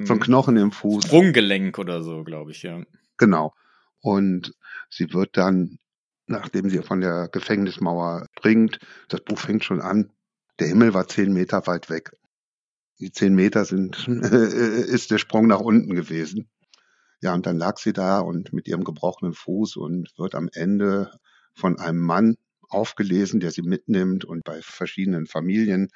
So 0.03 0.13
ein 0.13 0.17
mhm. 0.17 0.19
Knochen 0.19 0.57
im 0.57 0.71
Fuß. 0.71 1.05
Sprunggelenk 1.05 1.77
oder 1.77 2.01
so, 2.01 2.23
glaube 2.23 2.51
ich, 2.51 2.63
ja. 2.63 2.81
Genau. 3.17 3.53
Und 3.99 4.55
sie 4.89 5.13
wird 5.13 5.37
dann, 5.37 5.77
nachdem 6.25 6.71
sie 6.71 6.81
von 6.81 7.01
der 7.01 7.29
Gefängnismauer 7.31 8.25
springt, 8.35 8.79
das 9.09 9.21
Buch 9.21 9.37
fängt 9.37 9.63
schon 9.63 9.79
an, 9.79 10.11
der 10.59 10.69
Himmel 10.69 10.95
war 10.95 11.07
zehn 11.07 11.31
Meter 11.33 11.67
weit 11.67 11.91
weg. 11.91 12.13
Die 12.99 13.11
zehn 13.11 13.35
Meter 13.35 13.63
sind, 13.65 14.07
ist 14.07 15.11
der 15.11 15.19
Sprung 15.19 15.45
nach 15.45 15.59
unten 15.59 15.93
gewesen. 15.93 16.49
Ja, 17.21 17.33
und 17.35 17.45
dann 17.45 17.57
lag 17.57 17.77
sie 17.77 17.93
da 17.93 18.19
und 18.19 18.51
mit 18.51 18.67
ihrem 18.67 18.83
gebrochenen 18.83 19.33
Fuß 19.33 19.75
und 19.77 20.11
wird 20.17 20.35
am 20.35 20.49
Ende 20.53 21.11
von 21.53 21.79
einem 21.79 21.99
Mann 21.99 22.35
aufgelesen, 22.67 23.39
der 23.39 23.51
sie 23.51 23.61
mitnimmt 23.61 24.25
und 24.25 24.43
bei 24.43 24.61
verschiedenen 24.61 25.27
Familien 25.27 25.89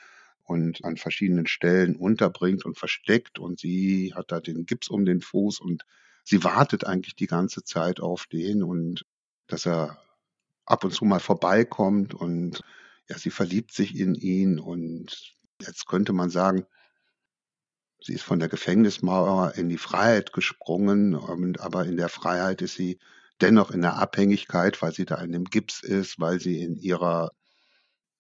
und 0.44 0.86
an 0.86 0.98
verschiedenen 0.98 1.48
Stellen 1.48 1.96
unterbringt 1.96 2.66
und 2.66 2.78
versteckt. 2.78 3.40
Und 3.40 3.60
sie 3.60 4.14
hat 4.14 4.32
da 4.32 4.40
den 4.40 4.66
Gips 4.66 4.88
um 4.90 5.06
den 5.06 5.22
Fuß 5.22 5.60
und 5.62 5.84
sie 6.24 6.44
wartet 6.44 6.86
eigentlich 6.86 7.16
die 7.16 7.28
ganze 7.28 7.64
Zeit 7.64 8.00
auf 8.00 8.28
den 8.28 8.62
und 8.62 9.06
dass 9.48 9.66
er 9.66 9.98
ab 10.66 10.84
und 10.84 10.92
zu 10.92 11.06
mal 11.06 11.20
vorbeikommt 11.20 12.14
und 12.14 12.62
ja, 13.08 13.18
sie 13.18 13.30
verliebt 13.30 13.72
sich 13.72 13.98
in 14.00 14.16
ihn 14.16 14.60
und 14.60 15.36
jetzt 15.62 15.88
könnte 15.88 16.14
man 16.14 16.30
sagen, 16.30 16.66
sie 18.06 18.14
ist 18.14 18.24
von 18.24 18.40
der 18.40 18.50
Gefängnismauer 18.50 19.54
in 19.56 19.68
die 19.68 19.80
Freiheit 19.80 20.32
gesprungen, 20.32 21.16
aber 21.60 21.86
in 21.86 21.98
der 21.98 22.10
Freiheit 22.10 22.62
ist 22.62 22.76
sie 22.76 23.00
dennoch 23.42 23.72
in 23.72 23.82
der 23.82 23.98
Abhängigkeit, 23.98 24.82
weil 24.82 24.94
sie 24.94 25.06
da 25.06 25.16
in 25.16 25.32
dem 25.32 25.46
Gips 25.46 25.82
ist, 25.82 26.20
weil 26.20 26.40
sie 26.40 26.62
in 26.62 26.76
ihrer 26.76 27.32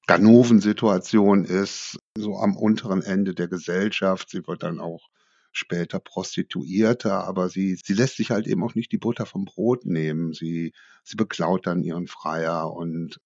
Ganovensituation 0.08 1.46
ist, 1.46 2.00
so 2.18 2.38
am 2.38 2.58
unteren 2.58 3.04
Ende 3.04 3.36
der 3.36 3.48
Gesellschaft. 3.48 4.30
Sie 4.30 4.48
wird 4.48 4.64
dann 4.64 4.80
auch 4.80 5.08
später 5.52 6.00
Prostituierte, 6.00 7.14
aber 7.14 7.50
sie, 7.50 7.76
sie 7.76 7.94
lässt 7.94 8.18
sich 8.18 8.32
halt 8.32 8.48
eben 8.48 8.64
auch 8.64 8.76
nicht 8.76 8.92
die 8.92 8.98
Butter 8.98 9.26
vom 9.26 9.46
Brot 9.46 9.86
nehmen. 9.86 10.34
Sie, 10.34 10.74
sie 11.04 11.16
beklaut 11.16 11.68
dann 11.68 11.84
ihren 11.84 12.08
Freier 12.08 12.74
und 12.74 13.20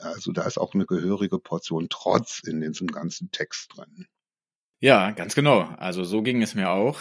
Also 0.00 0.32
da 0.32 0.42
ist 0.42 0.58
auch 0.58 0.74
eine 0.74 0.86
gehörige 0.86 1.38
Portion 1.38 1.88
Trotz 1.88 2.40
in 2.44 2.60
diesem 2.60 2.88
ganzen 2.88 3.30
Text 3.30 3.76
drin. 3.76 4.06
Ja, 4.80 5.10
ganz 5.10 5.34
genau. 5.34 5.60
Also 5.76 6.04
so 6.04 6.22
ging 6.22 6.42
es 6.42 6.54
mir 6.54 6.70
auch. 6.70 7.00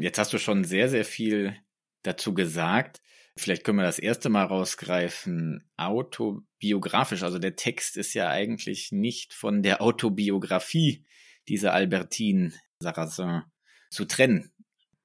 Jetzt 0.00 0.18
hast 0.18 0.32
du 0.32 0.38
schon 0.38 0.64
sehr, 0.64 0.88
sehr 0.88 1.04
viel 1.04 1.56
dazu 2.02 2.34
gesagt. 2.34 3.00
Vielleicht 3.36 3.64
können 3.64 3.78
wir 3.78 3.84
das 3.84 3.98
erste 3.98 4.28
Mal 4.28 4.44
rausgreifen, 4.44 5.70
autobiografisch. 5.76 7.22
Also 7.22 7.38
der 7.38 7.54
Text 7.54 7.96
ist 7.96 8.12
ja 8.14 8.28
eigentlich 8.28 8.90
nicht 8.90 9.32
von 9.34 9.62
der 9.62 9.80
Autobiografie 9.80 11.06
dieser 11.48 11.72
Albertine 11.72 12.52
Sarrazin 12.80 13.42
zu 13.90 14.04
trennen. 14.04 14.52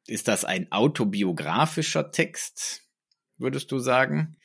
Ist 0.08 0.28
das 0.28 0.44
ein 0.44 0.72
autobiografischer 0.72 2.12
Text, 2.12 2.82
würdest 3.38 3.72
du 3.72 3.80
sagen? 3.80 4.38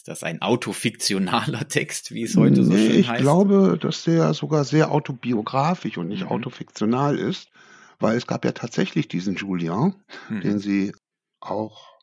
Ist 0.00 0.08
das 0.08 0.22
ein 0.22 0.40
autofiktionaler 0.40 1.68
Text, 1.68 2.12
wie 2.12 2.22
es 2.22 2.34
heute 2.34 2.64
so 2.64 2.72
nee, 2.72 2.86
schön 2.86 3.00
ich 3.00 3.08
heißt? 3.10 3.20
Ich 3.20 3.22
glaube, 3.22 3.76
dass 3.78 4.04
der 4.04 4.32
sogar 4.32 4.64
sehr 4.64 4.92
autobiografisch 4.92 5.98
und 5.98 6.08
nicht 6.08 6.22
mhm. 6.22 6.30
autofiktional 6.30 7.18
ist, 7.18 7.50
weil 7.98 8.16
es 8.16 8.26
gab 8.26 8.46
ja 8.46 8.52
tatsächlich 8.52 9.08
diesen 9.08 9.36
Julien, 9.36 10.02
mhm. 10.30 10.40
den 10.40 10.58
sie 10.58 10.94
auch, 11.38 11.98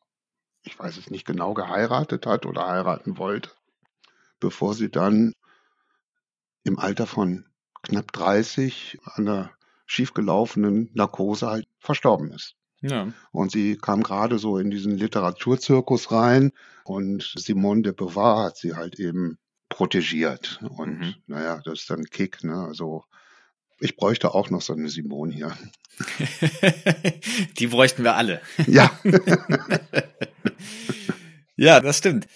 ich 0.62 0.78
weiß 0.78 0.98
es 0.98 1.10
nicht 1.10 1.26
genau, 1.26 1.56
geheiratet 1.56 2.28
hat 2.28 2.46
oder 2.46 2.68
heiraten 2.68 3.18
wollte, 3.18 3.50
bevor 4.40 4.76
sie 4.76 4.92
dann 4.92 5.34
im 6.64 6.78
Alter 6.78 7.08
von 7.08 7.48
knapp 7.82 8.12
30 8.12 9.00
an 9.06 9.26
der 9.26 9.52
schiefgelaufenen 9.88 10.92
Narkose 10.94 11.48
halt 11.48 11.68
verstorben 11.80 12.32
ist. 12.32 12.57
Ja. 12.82 13.12
Und 13.32 13.52
sie 13.52 13.78
kam 13.78 14.04
gerade 14.04 14.40
so 14.40 14.58
in 14.58 14.70
diesen 14.70 14.98
Literaturzirkus 14.98 16.12
rein 16.12 16.52
und 16.84 17.34
Simone 17.36 17.82
de 17.82 17.92
Beauvoir 17.92 18.46
hat 18.46 18.58
sie 18.58 18.76
halt 18.76 19.00
eben 19.00 19.38
protegiert. 19.70 20.60
Und 20.78 21.00
mhm. 21.00 21.16
naja, 21.28 21.62
das 21.66 21.82
ist 21.82 21.90
dann 21.90 22.06
Kick, 22.06 22.44
ne? 22.44 22.56
Also 22.56 23.04
ich 23.80 23.96
bräuchte 23.96 24.34
auch 24.34 24.50
noch 24.50 24.62
so 24.62 24.74
eine 24.74 24.90
Simone 24.90 25.34
hier. 25.34 25.58
Die 27.60 27.68
bräuchten 27.68 28.04
wir 28.04 28.16
alle. 28.16 28.42
Ja. 28.66 28.92
ja, 31.56 31.80
das 31.80 31.98
stimmt. 31.98 32.28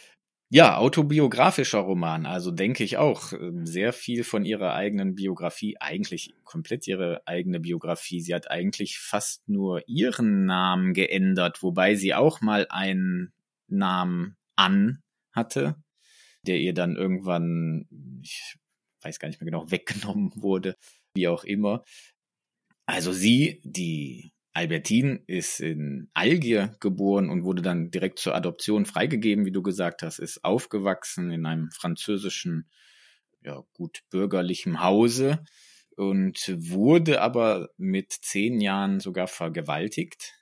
Ja, 0.53 0.75
autobiografischer 0.75 1.79
Roman, 1.79 2.25
also 2.25 2.51
denke 2.51 2.83
ich 2.83 2.97
auch 2.97 3.31
ähm, 3.31 3.65
sehr 3.65 3.93
viel 3.93 4.25
von 4.25 4.43
ihrer 4.43 4.73
eigenen 4.73 5.15
Biografie, 5.15 5.77
eigentlich 5.79 6.33
komplett 6.43 6.85
ihre 6.87 7.25
eigene 7.25 7.61
Biografie. 7.61 8.19
Sie 8.19 8.35
hat 8.35 8.51
eigentlich 8.51 8.99
fast 8.99 9.47
nur 9.47 9.87
ihren 9.87 10.45
Namen 10.45 10.93
geändert, 10.93 11.63
wobei 11.63 11.95
sie 11.95 12.13
auch 12.13 12.41
mal 12.41 12.67
einen 12.69 13.31
Namen 13.69 14.35
an 14.57 15.01
hatte, 15.31 15.77
der 16.45 16.59
ihr 16.59 16.73
dann 16.73 16.97
irgendwann, 16.97 17.87
ich 18.21 18.57
weiß 19.03 19.19
gar 19.19 19.29
nicht 19.29 19.39
mehr 19.39 19.49
genau, 19.49 19.71
weggenommen 19.71 20.33
wurde, 20.35 20.75
wie 21.15 21.29
auch 21.29 21.45
immer. 21.45 21.85
Also 22.85 23.13
sie, 23.13 23.61
die 23.63 24.33
Albertine 24.53 25.21
ist 25.27 25.61
in 25.61 26.09
Algier 26.13 26.75
geboren 26.79 27.29
und 27.29 27.43
wurde 27.43 27.61
dann 27.61 27.89
direkt 27.89 28.19
zur 28.19 28.35
Adoption 28.35 28.85
freigegeben, 28.85 29.45
wie 29.45 29.51
du 29.51 29.61
gesagt 29.61 30.03
hast, 30.03 30.19
ist 30.19 30.43
aufgewachsen 30.43 31.31
in 31.31 31.45
einem 31.45 31.71
französischen, 31.71 32.69
ja, 33.41 33.63
gut 33.73 34.01
bürgerlichen 34.09 34.81
Hause 34.81 35.43
und 35.95 36.53
wurde 36.57 37.21
aber 37.21 37.69
mit 37.77 38.11
zehn 38.11 38.59
Jahren 38.59 38.99
sogar 38.99 39.27
vergewaltigt. 39.27 40.33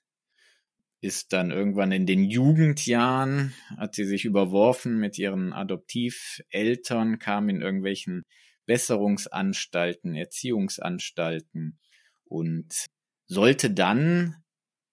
Ist 1.01 1.31
dann 1.31 1.51
irgendwann 1.51 1.91
in 1.91 2.05
den 2.05 2.23
Jugendjahren, 2.23 3.53
hat 3.77 3.95
sie 3.95 4.05
sich 4.05 4.25
überworfen 4.25 4.99
mit 4.99 5.17
ihren 5.17 5.53
Adoptiveltern, 5.53 7.19
kam 7.19 7.47
in 7.47 7.61
irgendwelchen 7.61 8.25
Besserungsanstalten, 8.65 10.15
Erziehungsanstalten 10.15 11.79
und 12.25 12.89
sollte 13.29 13.69
dann 13.69 14.35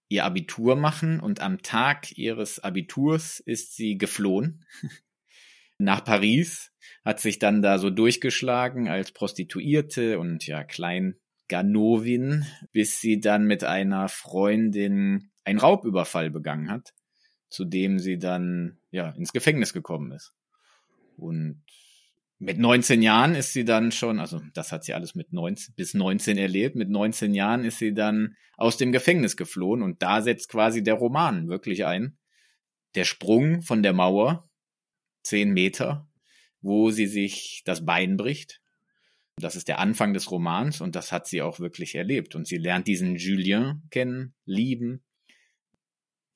ihr 0.08 0.24
Abitur 0.24 0.76
machen 0.76 1.18
und 1.18 1.40
am 1.40 1.62
Tag 1.62 2.16
ihres 2.16 2.60
Abiturs 2.60 3.40
ist 3.40 3.74
sie 3.74 3.98
geflohen 3.98 4.64
nach 5.78 6.04
Paris, 6.04 6.70
hat 7.04 7.18
sich 7.18 7.40
dann 7.40 7.60
da 7.60 7.78
so 7.78 7.90
durchgeschlagen 7.90 8.88
als 8.88 9.10
Prostituierte 9.10 10.20
und 10.20 10.46
ja 10.46 10.62
Kleinganovin, 10.62 12.46
bis 12.70 13.00
sie 13.00 13.18
dann 13.18 13.46
mit 13.46 13.64
einer 13.64 14.08
Freundin 14.08 15.30
einen 15.44 15.58
Raubüberfall 15.58 16.30
begangen 16.30 16.70
hat, 16.70 16.94
zu 17.48 17.64
dem 17.64 17.98
sie 17.98 18.18
dann 18.18 18.78
ja 18.90 19.10
ins 19.10 19.32
Gefängnis 19.32 19.72
gekommen 19.72 20.12
ist. 20.12 20.34
Und 21.16 21.62
mit 22.38 22.58
19 22.58 23.02
Jahren 23.02 23.34
ist 23.34 23.52
sie 23.52 23.64
dann 23.64 23.92
schon, 23.92 24.20
also 24.20 24.40
das 24.52 24.70
hat 24.70 24.84
sie 24.84 24.92
alles 24.92 25.14
mit 25.14 25.32
19, 25.32 25.74
bis 25.74 25.94
19 25.94 26.36
erlebt, 26.36 26.76
mit 26.76 26.90
19 26.90 27.34
Jahren 27.34 27.64
ist 27.64 27.78
sie 27.78 27.94
dann 27.94 28.36
aus 28.56 28.76
dem 28.76 28.92
Gefängnis 28.92 29.36
geflohen 29.36 29.82
und 29.82 30.02
da 30.02 30.20
setzt 30.20 30.48
quasi 30.48 30.82
der 30.82 30.94
Roman 30.94 31.48
wirklich 31.48 31.86
ein. 31.86 32.18
Der 32.94 33.04
Sprung 33.04 33.62
von 33.62 33.82
der 33.82 33.92
Mauer, 33.92 34.48
10 35.24 35.52
Meter, 35.52 36.08
wo 36.60 36.90
sie 36.90 37.06
sich 37.06 37.62
das 37.64 37.84
Bein 37.84 38.16
bricht. 38.16 38.60
Das 39.38 39.56
ist 39.56 39.68
der 39.68 39.78
Anfang 39.78 40.14
des 40.14 40.30
Romans 40.30 40.80
und 40.80 40.94
das 40.96 41.12
hat 41.12 41.26
sie 41.26 41.42
auch 41.42 41.60
wirklich 41.60 41.94
erlebt. 41.94 42.34
Und 42.34 42.46
sie 42.46 42.56
lernt 42.56 42.86
diesen 42.86 43.16
Julien 43.16 43.86
kennen, 43.90 44.34
lieben, 44.44 45.04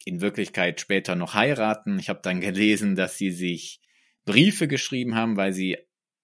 in 0.04 0.20
Wirklichkeit 0.20 0.80
später 0.80 1.14
noch 1.14 1.34
heiraten. 1.34 1.98
Ich 1.98 2.08
habe 2.08 2.20
dann 2.22 2.40
gelesen, 2.40 2.96
dass 2.96 3.16
sie 3.16 3.30
sich 3.30 3.80
Briefe 4.24 4.68
geschrieben 4.68 5.14
haben, 5.14 5.36
weil 5.36 5.52
sie 5.52 5.78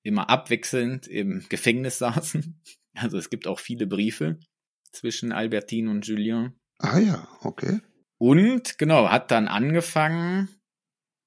immer 0.07 0.31
abwechselnd 0.31 1.07
im 1.07 1.45
Gefängnis 1.49 1.99
saßen. 1.99 2.63
Also 2.99 3.19
es 3.19 3.29
gibt 3.29 3.47
auch 3.47 3.61
viele 3.61 3.87
Briefe 3.87 4.39
zwischen 4.91 5.31
Albertine 5.31 5.91
und 5.91 6.07
Julien. 6.07 6.59
Ah 6.79 6.99
ja, 6.99 7.29
okay. 7.43 7.81
Und 8.17 8.79
genau, 8.79 9.11
hat 9.11 9.31
dann 9.31 9.49
angefangen, 9.49 10.49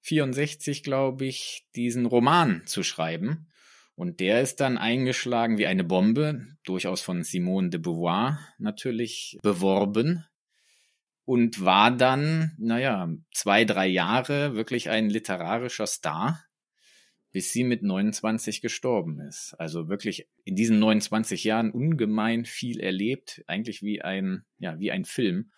64 0.02 0.82
glaube 0.82 1.26
ich, 1.26 1.68
diesen 1.76 2.08
Roman 2.08 2.63
zu 2.65 2.82
schreiben. 2.82 3.52
Und 3.94 4.20
der 4.20 4.42
ist 4.42 4.62
dann 4.62 4.80
eingeschlagen 4.80 5.60
wie 5.60 5.68
eine 5.68 5.84
Bombe, 5.84 6.48
durchaus 6.63 7.02
von 7.02 7.22
Simone 7.22 7.70
de 7.70 7.80
Beauvoir 7.80 8.39
natürlich 8.58 9.38
beworben. 9.44 10.26
Und 11.26 11.63
war 11.63 11.92
dann, 11.92 12.56
naja, 12.58 13.10
zwei, 13.32 13.63
drei 13.63 13.86
Jahre 13.86 14.56
wirklich 14.56 14.89
ein 14.89 15.12
literarischer 15.12 15.86
Star 15.86 16.44
bis 17.32 17.52
sie 17.52 17.63
mit 17.63 17.84
29 17.84 18.62
gestorben 18.62 19.20
ist. 19.20 19.54
Also 19.60 19.88
wirklich 19.88 20.28
in 20.46 20.56
diesen 20.56 20.80
29 20.80 21.44
Jahren 21.44 21.72
ungemein 21.72 22.46
viel 22.46 22.80
erlebt, 22.80 23.44
eigentlich 23.48 23.82
wie 23.84 24.02
ein, 24.02 24.46
ja, 24.58 24.80
wie 24.80 24.92
ein 24.92 25.06
Film. 25.06 25.52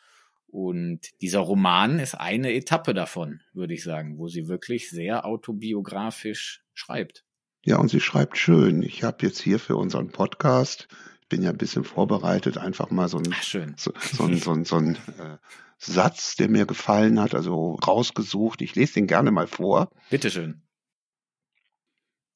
Und 0.48 1.00
dieser 1.22 1.40
Roman 1.40 2.00
ist 2.00 2.16
eine 2.16 2.54
Etappe 2.54 2.94
davon, 2.94 3.40
würde 3.54 3.74
ich 3.74 3.84
sagen, 3.84 4.18
wo 4.18 4.28
sie 4.28 4.50
wirklich 4.50 4.90
sehr 4.90 5.26
autobiografisch 5.26 6.62
schreibt. 6.74 7.24
Ja, 7.64 7.78
und 7.78 7.90
sie 7.90 8.02
schreibt 8.02 8.38
schön. 8.38 8.82
Ich 8.84 9.04
habe 9.04 9.26
jetzt 9.26 9.40
hier 9.40 9.60
für 9.60 9.78
unseren 9.78 10.10
Podcast, 10.10 10.90
bin 11.30 11.42
ja 11.42 11.52
ein 11.52 11.58
bisschen 11.58 11.86
vorbereitet, 11.86 12.58
einfach 12.58 12.90
mal 12.92 13.08
so 13.08 13.20
ein, 13.20 13.30
Ach. 13.32 13.44
So, 13.44 13.94
so, 13.98 14.24
ein, 14.26 14.38
so, 14.38 14.52
ein, 14.52 14.66
so 14.66 14.76
ein 14.76 14.96
äh, 14.96 15.38
Satz, 15.78 16.36
der 16.36 16.50
mir 16.50 16.66
gefallen 16.66 17.22
hat, 17.22 17.34
also 17.34 17.76
rausgesucht. 17.76 18.62
Ich 18.62 18.76
lese 18.76 18.96
den 18.96 19.08
gerne 19.08 19.32
mal 19.32 19.48
vor. 19.48 19.90
Bitteschön. 20.10 20.64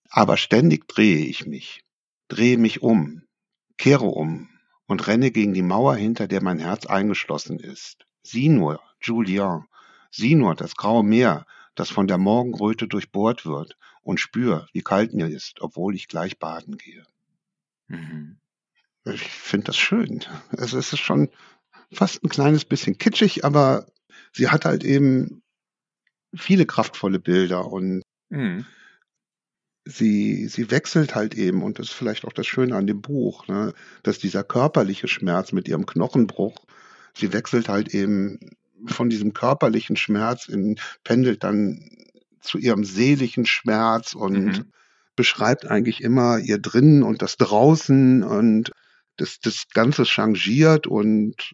Aber 0.10 0.38
ständig 0.38 0.88
drehe 0.88 1.26
ich 1.26 1.46
mich, 1.46 1.84
drehe 2.28 2.58
mich 2.58 2.82
um, 2.82 3.24
kehre 3.78 4.06
um 4.06 4.50
und 4.88 5.08
renne 5.08 5.32
gegen 5.32 5.54
die 5.54 5.62
Mauer, 5.62 5.96
hinter 5.96 6.28
der 6.28 6.44
mein 6.44 6.60
Herz 6.60 6.86
eingeschlossen 6.86 7.60
ist. 7.60 8.06
Sieh 8.24 8.50
nur, 8.50 8.82
Julien, 9.02 9.66
sieh 10.12 10.36
nur 10.36 10.56
das 10.56 10.76
graue 10.76 11.04
Meer, 11.04 11.46
das 11.76 11.90
von 11.90 12.08
der 12.08 12.18
Morgenröte 12.18 12.88
durchbohrt 12.88 13.46
wird, 13.46 13.78
und 14.02 14.20
spür, 14.20 14.68
wie 14.72 14.82
kalt 14.82 15.14
mir 15.14 15.28
ist, 15.28 15.62
obwohl 15.62 15.96
ich 15.96 16.08
gleich 16.08 16.38
baden 16.38 16.78
gehe. 16.78 17.04
Mhm. 17.88 18.38
Ich 19.06 19.24
finde 19.24 19.66
das 19.66 19.78
schön. 19.78 20.24
Es 20.52 20.74
ist 20.74 20.98
schon 21.00 21.30
fast 21.92 22.24
ein 22.24 22.30
kleines 22.30 22.66
bisschen 22.66 22.98
kitschig, 22.98 23.44
aber 23.44 23.88
sie 24.32 24.50
hat 24.50 24.66
halt 24.66 24.84
eben 24.84 25.42
viele 26.36 26.66
kraftvolle 26.66 27.20
Bilder 27.20 27.72
und 27.72 28.04
mhm 28.30 28.66
sie, 29.86 30.48
sie 30.48 30.72
wechselt 30.72 31.16
halt 31.16 31.36
eben, 31.36 31.64
und 31.64 31.80
das 31.80 31.88
ist 31.88 31.94
vielleicht 31.94 32.26
auch 32.26 32.34
das 32.34 32.48
Schöne 32.48 32.76
an 32.76 32.88
dem 32.88 33.02
Buch, 33.02 33.48
ne, 33.48 33.74
dass 34.04 34.18
dieser 34.18 34.44
körperliche 34.44 35.08
Schmerz 35.08 35.52
mit 35.52 35.68
ihrem 35.68 35.86
Knochenbruch, 35.86 36.56
sie 37.14 37.32
wechselt 37.32 37.70
halt 37.70 37.94
eben 37.94 38.40
von 38.88 39.10
diesem 39.10 39.34
körperlichen 39.34 39.96
Schmerz 39.96 40.48
in, 40.48 40.80
pendelt 41.04 41.44
dann 41.44 41.90
zu 42.42 42.58
ihrem 42.58 42.84
seelischen 42.84 43.46
Schmerz 43.46 44.14
und 44.14 44.46
mhm. 44.46 44.72
beschreibt 45.16 45.66
eigentlich 45.66 46.02
immer 46.04 46.40
ihr 46.40 46.58
drinnen 46.58 47.04
und 47.04 47.22
das 47.22 47.38
draußen 47.38 48.24
und 48.24 48.72
das, 49.18 49.40
das 49.40 49.68
Ganze 49.74 50.04
changiert 50.04 50.88
und 50.88 51.54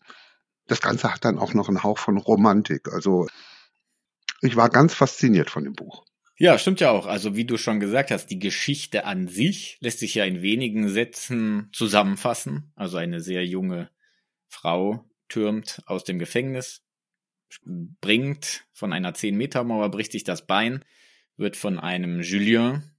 das 0.67 0.82
Ganze 0.82 1.13
hat 1.13 1.26
dann 1.26 1.38
auch 1.38 1.54
noch 1.54 1.67
einen 1.67 1.84
Hauch 1.84 1.98
von 1.98 2.17
Romantik. 2.17 2.91
Also 2.91 3.28
ich 4.41 4.56
war 4.56 4.70
ganz 4.70 4.94
fasziniert 4.94 5.50
von 5.50 5.63
dem 5.63 5.74
Buch. 5.74 6.04
Ja, 6.41 6.58
stimmt 6.58 6.80
ja 6.80 6.89
auch. 6.89 7.06
Also 7.06 7.36
wie 7.36 7.45
du 7.45 7.56
schon 7.56 7.80
gesagt 7.80 8.10
hast, 8.10 8.25
die 8.32 8.39
Geschichte 8.39 9.06
an 9.06 9.27
sich 9.27 9.77
lässt 9.80 9.99
sich 9.99 10.15
ja 10.15 10.25
in 10.25 10.41
wenigen 10.41 10.89
Sätzen 10.89 11.69
zusammenfassen. 11.71 12.71
Also 12.75 12.97
eine 12.97 13.21
sehr 13.21 13.45
junge 13.45 13.91
Frau 14.47 15.06
türmt 15.30 15.84
aus 15.86 16.04
dem 16.04 16.17
Gefängnis, 16.17 16.82
bringt 17.63 18.65
von 18.73 18.91
einer 18.91 19.13
10-Meter-Mauer, 19.13 19.91
bricht 19.91 20.13
sich 20.13 20.23
das 20.23 20.47
Bein, 20.47 20.84
wird 21.38 21.58
von 21.58 21.77
einem 21.77 22.21
Julien 22.21 22.89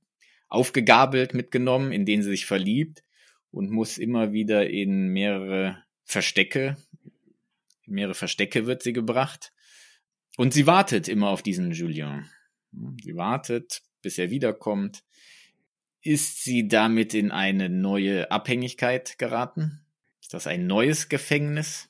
aufgegabelt 0.46 1.35
mitgenommen, 1.35 1.90
in 1.90 2.07
den 2.07 2.22
sie 2.22 2.31
sich 2.31 2.46
verliebt 2.46 3.02
und 3.50 3.72
muss 3.72 3.98
immer 3.98 4.33
wieder 4.33 4.70
in 4.70 5.09
mehrere 5.09 5.83
Verstecke, 6.05 6.76
in 7.87 7.94
mehrere 7.94 8.14
Verstecke 8.14 8.66
wird 8.66 8.85
sie 8.85 8.92
gebracht. 8.92 9.52
Und 10.37 10.55
sie 10.55 10.68
wartet 10.68 11.09
immer 11.09 11.31
auf 11.31 11.42
diesen 11.42 11.72
Julien. 11.72 12.31
Sie 13.03 13.17
wartet, 13.17 13.83
bis 14.01 14.19
er 14.19 14.31
wiederkommt. 14.31 15.05
Ist 16.01 16.43
sie 16.43 16.67
damit 16.67 17.15
in 17.15 17.31
eine 17.31 17.69
neue 17.69 18.31
Abhängigkeit 18.31 19.19
geraten? 19.19 19.85
Ist 20.21 20.35
das 20.35 20.47
ein 20.47 20.67
neues 20.67 21.09
Gefängnis? 21.09 21.89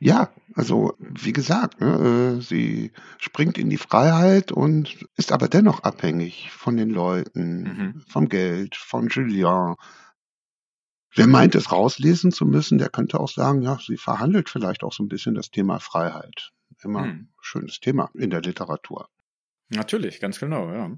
Ja, 0.00 0.32
also 0.54 0.94
wie 1.00 1.32
gesagt, 1.32 1.80
ne, 1.80 2.36
äh, 2.38 2.40
sie 2.40 2.92
springt 3.18 3.58
in 3.58 3.68
die 3.68 3.78
Freiheit 3.78 4.52
und 4.52 5.04
ist 5.16 5.32
aber 5.32 5.48
dennoch 5.48 5.82
abhängig 5.82 6.52
von 6.52 6.76
den 6.76 6.90
Leuten, 6.90 7.62
mhm. 7.62 8.04
vom 8.06 8.28
Geld, 8.28 8.76
von 8.76 9.08
Julien. 9.08 9.74
Wer 11.14 11.26
meint, 11.26 11.56
es 11.56 11.72
rauslesen 11.72 12.30
zu 12.30 12.46
müssen, 12.46 12.78
der 12.78 12.90
könnte 12.90 13.18
auch 13.18 13.28
sagen, 13.28 13.62
ja, 13.62 13.76
sie 13.84 13.96
verhandelt 13.96 14.48
vielleicht 14.48 14.84
auch 14.84 14.92
so 14.92 15.02
ein 15.02 15.08
bisschen 15.08 15.34
das 15.34 15.50
Thema 15.50 15.80
Freiheit. 15.80 16.52
Immer 16.84 17.06
mhm. 17.06 17.28
schönes 17.40 17.80
Thema 17.80 18.08
in 18.14 18.30
der 18.30 18.42
Literatur. 18.42 19.08
Natürlich, 19.70 20.20
ganz 20.20 20.38
genau, 20.38 20.72
ja. 20.72 20.96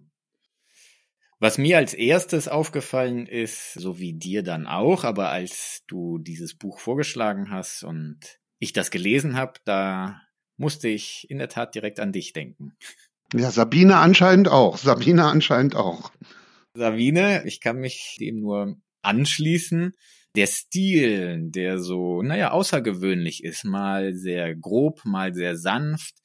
Was 1.39 1.57
mir 1.57 1.79
als 1.79 1.95
erstes 1.95 2.49
aufgefallen 2.49 3.27
ist, 3.27 3.73
so 3.73 3.99
wie 3.99 4.13
dir 4.13 4.43
dann 4.43 4.67
auch, 4.67 5.05
aber 5.05 5.31
als 5.31 5.83
du 5.87 6.19
dieses 6.19 6.55
Buch 6.55 6.79
vorgeschlagen 6.79 7.51
hast 7.51 7.83
und 7.83 8.39
ich 8.59 8.75
das 8.75 8.91
gelesen 8.91 9.37
habe, 9.37 9.55
da 9.65 10.21
musste 10.59 10.89
ich 10.89 11.27
in 11.31 11.39
der 11.39 11.49
Tat 11.49 11.75
direkt 11.75 11.99
an 11.99 12.13
dich 12.13 12.35
denken. 12.35 12.77
Ja, 13.33 13.51
Sabine 13.51 13.97
anscheinend 13.97 14.49
auch. 14.49 14.77
Sabine 14.77 15.25
anscheinend 15.25 15.77
auch. 15.77 16.13
Sabine, 16.75 17.43
ich 17.47 17.61
kann 17.61 17.79
mich 17.79 18.19
dem 18.21 18.41
nur 18.41 18.77
anschließen. 19.01 19.95
Der 20.37 20.47
Stil, 20.47 21.51
der 21.51 21.79
so, 21.79 22.23
naja, 22.23 22.51
außergewöhnlich 22.51 23.43
ist, 23.43 23.65
mal 23.65 24.15
sehr 24.15 24.55
grob, 24.55 25.05
mal 25.05 25.35
sehr 25.35 25.57
sanft, 25.57 26.17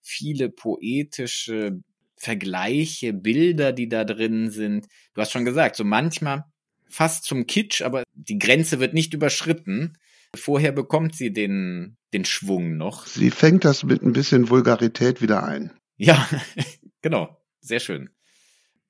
viele 0.00 0.48
poetische 0.48 1.82
Vergleiche, 2.20 3.14
Bilder, 3.14 3.72
die 3.72 3.88
da 3.88 4.04
drin 4.04 4.50
sind. 4.50 4.86
Du 5.14 5.22
hast 5.22 5.32
schon 5.32 5.46
gesagt, 5.46 5.74
so 5.74 5.84
manchmal 5.84 6.44
fast 6.86 7.24
zum 7.24 7.46
Kitsch, 7.46 7.80
aber 7.80 8.02
die 8.12 8.38
Grenze 8.38 8.78
wird 8.78 8.92
nicht 8.92 9.14
überschritten. 9.14 9.94
Vorher 10.36 10.72
bekommt 10.72 11.16
sie 11.16 11.32
den, 11.32 11.96
den 12.12 12.26
Schwung 12.26 12.76
noch. 12.76 13.06
Sie 13.06 13.30
fängt 13.30 13.64
das 13.64 13.84
mit 13.84 14.02
ein 14.02 14.12
bisschen 14.12 14.50
Vulgarität 14.50 15.22
wieder 15.22 15.44
ein. 15.44 15.72
Ja, 15.96 16.28
genau. 17.02 17.36
Sehr 17.60 17.80
schön. 17.80 18.10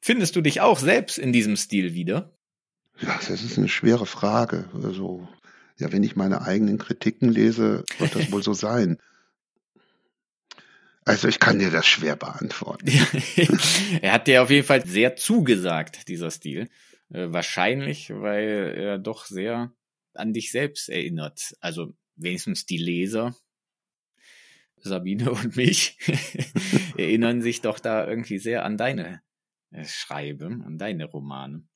Findest 0.01 0.35
du 0.35 0.41
dich 0.41 0.61
auch 0.61 0.79
selbst 0.79 1.19
in 1.19 1.33
diesem 1.33 1.57
Stil 1.57 1.95
wieder? 1.95 2.35
Ja, 3.01 3.19
das 3.29 3.43
ist 3.43 3.59
eine 3.59 3.69
schwere 3.69 4.07
Frage. 4.07 4.69
Also, 4.75 5.29
ja, 5.79 5.93
wenn 5.93 6.03
ich 6.03 6.17
meine 6.17 6.43
eigenen 6.43 6.79
Kritiken 6.79 7.29
lese, 7.29 7.85
wird 7.99 8.15
das 8.15 8.33
wohl 8.33 8.43
so 8.43 8.55
sein. 8.55 8.99
Also 11.05 11.29
ich 11.29 11.39
kann 11.39 11.59
dir 11.59 11.71
das 11.71 11.87
schwer 11.87 12.17
beantworten. 12.17 12.87
er 14.03 14.13
hat 14.13 14.27
dir 14.27 14.43
auf 14.43 14.51
jeden 14.51 14.67
Fall 14.67 14.85
sehr 14.87 15.17
zugesagt, 15.17 16.09
dieser 16.09 16.31
Stil. 16.31 16.69
Äh, 17.11 17.33
wahrscheinlich, 17.33 18.11
weil 18.11 18.75
er 18.77 18.99
doch 18.99 19.25
sehr 19.25 19.73
an 20.15 20.33
dich 20.33 20.51
selbst 20.51 20.89
erinnert. 20.89 21.57
Also 21.61 21.95
wenigstens 22.17 22.67
die 22.67 22.77
Leser, 22.77 23.35
Sabine 24.77 25.31
und 25.33 25.57
mich, 25.57 25.99
erinnern 26.97 27.43
sich 27.43 27.61
doch 27.61 27.79
da 27.79 28.07
irgendwie 28.07 28.39
sehr 28.39 28.65
an 28.65 28.77
deine 28.77 29.23
äh, 29.71 29.85
Schreibe, 29.85 30.47
an 30.47 30.79
deine 30.79 31.07
Romane. 31.07 31.67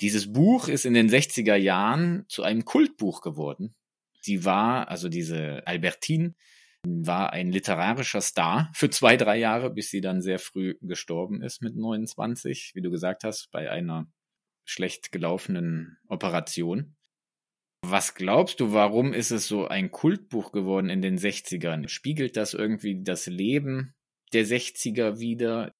Dieses 0.00 0.32
Buch 0.32 0.68
ist 0.68 0.86
in 0.86 0.94
den 0.94 1.08
60er 1.08 1.56
Jahren 1.56 2.24
zu 2.28 2.44
einem 2.44 2.64
Kultbuch 2.64 3.20
geworden. 3.20 3.74
Sie 4.20 4.44
war, 4.44 4.88
also 4.88 5.08
diese 5.08 5.66
Albertine, 5.66 6.34
war 7.06 7.32
ein 7.32 7.50
literarischer 7.50 8.20
Star 8.20 8.70
für 8.74 8.90
zwei, 8.90 9.16
drei 9.16 9.38
Jahre, 9.38 9.70
bis 9.70 9.90
sie 9.90 10.00
dann 10.00 10.22
sehr 10.22 10.38
früh 10.38 10.74
gestorben 10.80 11.42
ist 11.42 11.62
mit 11.62 11.76
29, 11.76 12.72
wie 12.74 12.82
du 12.82 12.90
gesagt 12.90 13.24
hast, 13.24 13.50
bei 13.50 13.70
einer 13.70 14.06
schlecht 14.64 15.12
gelaufenen 15.12 15.98
Operation. 16.08 16.96
Was 17.82 18.14
glaubst 18.14 18.60
du, 18.60 18.72
warum 18.72 19.12
ist 19.12 19.30
es 19.30 19.46
so 19.46 19.68
ein 19.68 19.90
Kultbuch 19.90 20.52
geworden 20.52 20.90
in 20.90 21.00
den 21.00 21.16
60ern? 21.16 21.88
Spiegelt 21.88 22.36
das 22.36 22.54
irgendwie 22.54 23.02
das 23.02 23.26
Leben 23.26 23.94
der 24.32 24.44
60er 24.44 25.18
wieder? 25.18 25.72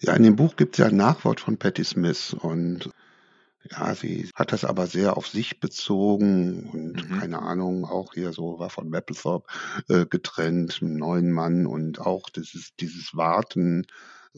Ja, 0.00 0.14
in 0.14 0.24
dem 0.24 0.36
Buch 0.36 0.56
gibt 0.56 0.74
es 0.74 0.78
ja 0.78 0.86
ein 0.86 0.96
Nachwort 0.96 1.40
von 1.40 1.58
Patti 1.58 1.84
Smith 1.84 2.34
und 2.34 2.90
ja, 3.70 3.94
sie 3.94 4.30
hat 4.34 4.52
das 4.52 4.64
aber 4.64 4.86
sehr 4.86 5.16
auf 5.16 5.28
sich 5.28 5.60
bezogen 5.60 6.68
und 6.70 7.08
Mhm. 7.08 7.10
keine 7.10 7.40
Ahnung, 7.42 7.84
auch 7.84 8.14
hier 8.14 8.32
so 8.32 8.58
war 8.58 8.70
von 8.70 8.88
Mapplethorpe 8.90 9.46
äh, 9.88 10.06
getrennt, 10.06 10.80
'n 10.82 10.96
neuen 10.96 11.32
Mann 11.32 11.66
und 11.66 12.00
auch 12.00 12.28
dieses 12.30 12.74
dieses 12.76 13.14
Warten 13.16 13.86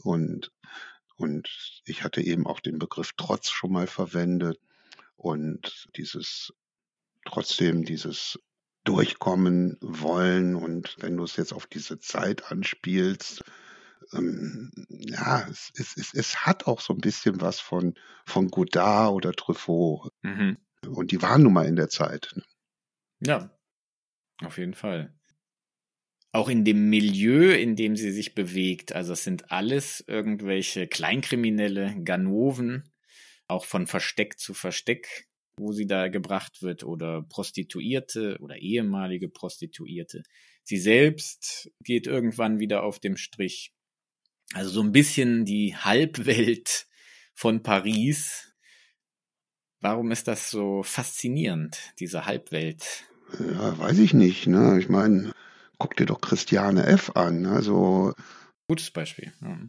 und 0.03 0.51
und 1.17 1.81
ich 1.85 2.03
hatte 2.03 2.21
eben 2.21 2.47
auch 2.47 2.59
den 2.61 2.79
Begriff 2.79 3.11
Trotz 3.17 3.49
schon 3.51 3.71
mal 3.73 3.87
verwendet 3.87 4.59
und 5.17 5.87
dieses 5.97 6.53
trotzdem 7.25 7.83
dieses 7.85 8.39
Durchkommen 8.85 9.77
wollen 9.81 10.55
und 10.55 10.95
wenn 10.99 11.17
du 11.17 11.23
es 11.23 11.35
jetzt 11.35 11.53
auf 11.53 11.67
diese 11.67 11.99
Zeit 11.99 12.51
anspielst 12.51 13.43
ähm, 14.13 14.71
ja, 14.89 15.47
es, 15.49 15.71
es, 15.75 15.97
es, 15.97 16.13
es 16.13 16.45
hat 16.45 16.67
auch 16.67 16.81
so 16.81 16.93
ein 16.93 17.01
bisschen 17.01 17.41
was 17.41 17.59
von, 17.59 17.95
von 18.25 18.49
Godard 18.49 19.13
oder 19.13 19.33
Truffaut. 19.33 20.11
Mhm. 20.21 20.57
Und 20.87 21.11
die 21.11 21.21
waren 21.21 21.43
nun 21.43 21.53
mal 21.53 21.67
in 21.67 21.75
der 21.75 21.89
Zeit. 21.89 22.31
Ne? 22.35 22.43
Ja, 23.21 23.59
auf 24.43 24.57
jeden 24.57 24.73
Fall. 24.73 25.13
Auch 26.31 26.47
in 26.47 26.63
dem 26.63 26.89
Milieu, 26.89 27.53
in 27.53 27.75
dem 27.75 27.95
sie 27.95 28.11
sich 28.11 28.35
bewegt, 28.35 28.93
also 28.93 29.13
es 29.13 29.23
sind 29.23 29.51
alles 29.51 30.03
irgendwelche 30.07 30.87
Kleinkriminelle, 30.87 32.03
Ganoven, 32.03 32.91
auch 33.47 33.65
von 33.65 33.87
Versteck 33.87 34.39
zu 34.39 34.53
Versteck, 34.53 35.27
wo 35.57 35.71
sie 35.71 35.87
da 35.87 36.07
gebracht 36.07 36.61
wird, 36.61 36.83
oder 36.83 37.23
Prostituierte 37.23 38.37
oder 38.41 38.57
ehemalige 38.57 39.27
Prostituierte. 39.27 40.23
Sie 40.63 40.77
selbst 40.77 41.71
geht 41.83 42.05
irgendwann 42.05 42.59
wieder 42.59 42.83
auf 42.83 42.99
dem 42.99 43.17
Strich. 43.17 43.73
Also 44.53 44.69
so 44.71 44.81
ein 44.81 44.91
bisschen 44.91 45.45
die 45.45 45.75
Halbwelt 45.75 46.87
von 47.33 47.61
Paris. 47.63 48.53
Warum 49.81 50.11
ist 50.11 50.27
das 50.27 50.49
so 50.49 50.83
faszinierend, 50.83 51.79
diese 51.99 52.25
Halbwelt? 52.25 53.05
Ja, 53.39 53.77
weiß 53.77 53.99
ich 53.99 54.13
nicht. 54.13 54.47
Ne? 54.47 54.79
Ich 54.79 54.89
meine, 54.89 55.31
guck 55.77 55.95
dir 55.95 56.05
doch 56.05 56.19
Christiane 56.19 56.85
F. 56.85 57.11
an. 57.15 57.45
Also 57.45 58.13
gutes 58.67 58.91
Beispiel. 58.91 59.31
Ja. 59.41 59.59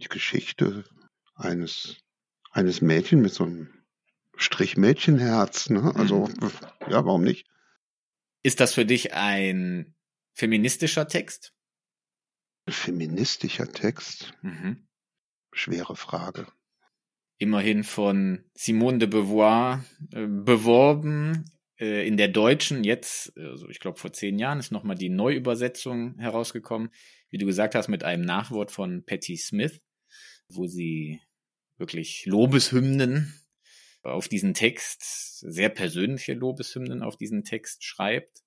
Die 0.00 0.08
Geschichte 0.08 0.84
eines 1.34 1.96
eines 2.50 2.80
Mädchen 2.80 3.20
mit 3.20 3.32
so 3.32 3.44
einem 3.44 3.68
Strichmädchenherz. 4.36 5.70
Ne? 5.70 5.92
Also 5.94 6.26
mhm. 6.26 6.50
ja, 6.88 7.04
warum 7.04 7.22
nicht? 7.22 7.46
Ist 8.42 8.60
das 8.60 8.74
für 8.74 8.86
dich 8.86 9.14
ein 9.14 9.94
feministischer 10.34 11.08
Text? 11.08 11.52
Feministischer 12.70 13.72
Text? 13.72 14.34
Mhm. 14.42 14.86
Schwere 15.52 15.96
Frage. 15.96 16.46
Immerhin 17.38 17.84
von 17.84 18.44
Simone 18.54 18.98
de 18.98 19.08
Beauvoir 19.08 19.84
äh, 20.12 20.26
beworben. 20.26 21.44
Äh, 21.78 22.06
in 22.06 22.16
der 22.16 22.28
deutschen 22.28 22.84
jetzt, 22.84 23.36
also 23.36 23.68
ich 23.68 23.80
glaube 23.80 23.98
vor 23.98 24.12
zehn 24.12 24.38
Jahren, 24.38 24.58
ist 24.58 24.72
nochmal 24.72 24.96
die 24.96 25.08
Neuübersetzung 25.08 26.18
herausgekommen. 26.18 26.90
Wie 27.30 27.38
du 27.38 27.46
gesagt 27.46 27.74
hast, 27.74 27.88
mit 27.88 28.04
einem 28.04 28.24
Nachwort 28.24 28.70
von 28.70 29.04
Patti 29.04 29.36
Smith, 29.36 29.80
wo 30.48 30.66
sie 30.66 31.20
wirklich 31.76 32.26
Lobeshymnen 32.26 33.32
auf 34.02 34.28
diesen 34.28 34.54
Text, 34.54 35.40
sehr 35.40 35.68
persönliche 35.68 36.34
Lobeshymnen 36.34 37.02
auf 37.02 37.16
diesen 37.16 37.44
Text 37.44 37.84
schreibt 37.84 38.42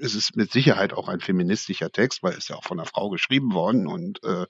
es 0.00 0.14
ist 0.14 0.36
mit 0.36 0.50
Sicherheit 0.50 0.92
auch 0.92 1.08
ein 1.08 1.20
feministischer 1.20 1.92
Text, 1.92 2.22
weil 2.22 2.34
es 2.34 2.48
ja 2.48 2.56
auch 2.56 2.64
von 2.64 2.78
einer 2.78 2.88
Frau 2.88 3.10
geschrieben 3.10 3.52
worden 3.52 3.86
und 3.86 4.22
äh, 4.24 4.46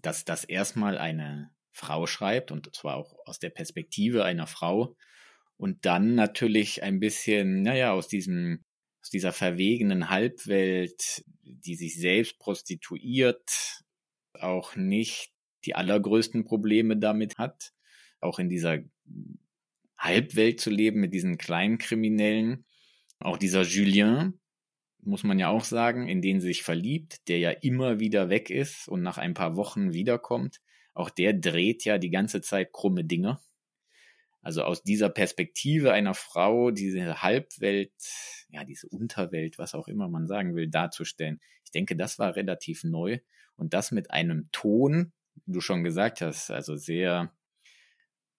dass 0.00 0.24
das 0.24 0.44
erstmal 0.44 0.98
eine 0.98 1.50
Frau 1.70 2.06
schreibt 2.06 2.50
und 2.50 2.74
zwar 2.74 2.96
auch 2.96 3.14
aus 3.26 3.38
der 3.38 3.50
Perspektive 3.50 4.24
einer 4.24 4.46
Frau 4.46 4.96
und 5.56 5.84
dann 5.86 6.14
natürlich 6.14 6.82
ein 6.82 7.00
bisschen, 7.00 7.62
naja, 7.62 7.92
aus 7.92 8.08
diesem, 8.08 8.64
aus 9.00 9.10
dieser 9.10 9.32
verwegenen 9.32 10.10
Halbwelt, 10.10 11.24
die 11.42 11.76
sich 11.76 11.96
selbst 11.96 12.38
prostituiert, 12.38 13.82
auch 14.34 14.74
nicht 14.74 15.32
die 15.64 15.74
allergrößten 15.74 16.44
Probleme 16.44 16.96
damit 16.96 17.38
hat, 17.38 17.72
auch 18.20 18.38
in 18.38 18.48
dieser 18.48 18.78
Halbwelt 19.96 20.60
zu 20.60 20.70
leben 20.70 21.00
mit 21.00 21.14
diesen 21.14 21.38
kleinen 21.38 21.78
Kriminellen. 21.78 22.64
Auch 23.22 23.36
dieser 23.36 23.62
Julien, 23.62 24.40
muss 25.04 25.24
man 25.24 25.38
ja 25.38 25.48
auch 25.48 25.64
sagen, 25.64 26.08
in 26.08 26.22
den 26.22 26.40
sich 26.40 26.62
verliebt, 26.62 27.28
der 27.28 27.38
ja 27.38 27.50
immer 27.50 27.98
wieder 28.00 28.28
weg 28.28 28.50
ist 28.50 28.88
und 28.88 29.02
nach 29.02 29.18
ein 29.18 29.34
paar 29.34 29.56
Wochen 29.56 29.92
wiederkommt. 29.92 30.60
Auch 30.94 31.10
der 31.10 31.32
dreht 31.32 31.84
ja 31.84 31.98
die 31.98 32.10
ganze 32.10 32.40
Zeit 32.40 32.72
krumme 32.72 33.04
Dinge. 33.04 33.40
Also 34.42 34.64
aus 34.64 34.82
dieser 34.82 35.08
Perspektive 35.08 35.92
einer 35.92 36.14
Frau, 36.14 36.72
diese 36.72 37.22
Halbwelt, 37.22 37.92
ja, 38.50 38.64
diese 38.64 38.88
Unterwelt, 38.88 39.58
was 39.58 39.74
auch 39.74 39.86
immer 39.86 40.08
man 40.08 40.26
sagen 40.26 40.56
will, 40.56 40.68
darzustellen. 40.68 41.40
Ich 41.64 41.70
denke, 41.70 41.96
das 41.96 42.18
war 42.18 42.34
relativ 42.34 42.82
neu. 42.82 43.18
Und 43.54 43.72
das 43.72 43.92
mit 43.92 44.10
einem 44.10 44.48
Ton, 44.50 45.12
wie 45.46 45.52
du 45.52 45.60
schon 45.60 45.84
gesagt 45.84 46.20
hast, 46.20 46.50
also 46.50 46.76
sehr 46.76 47.32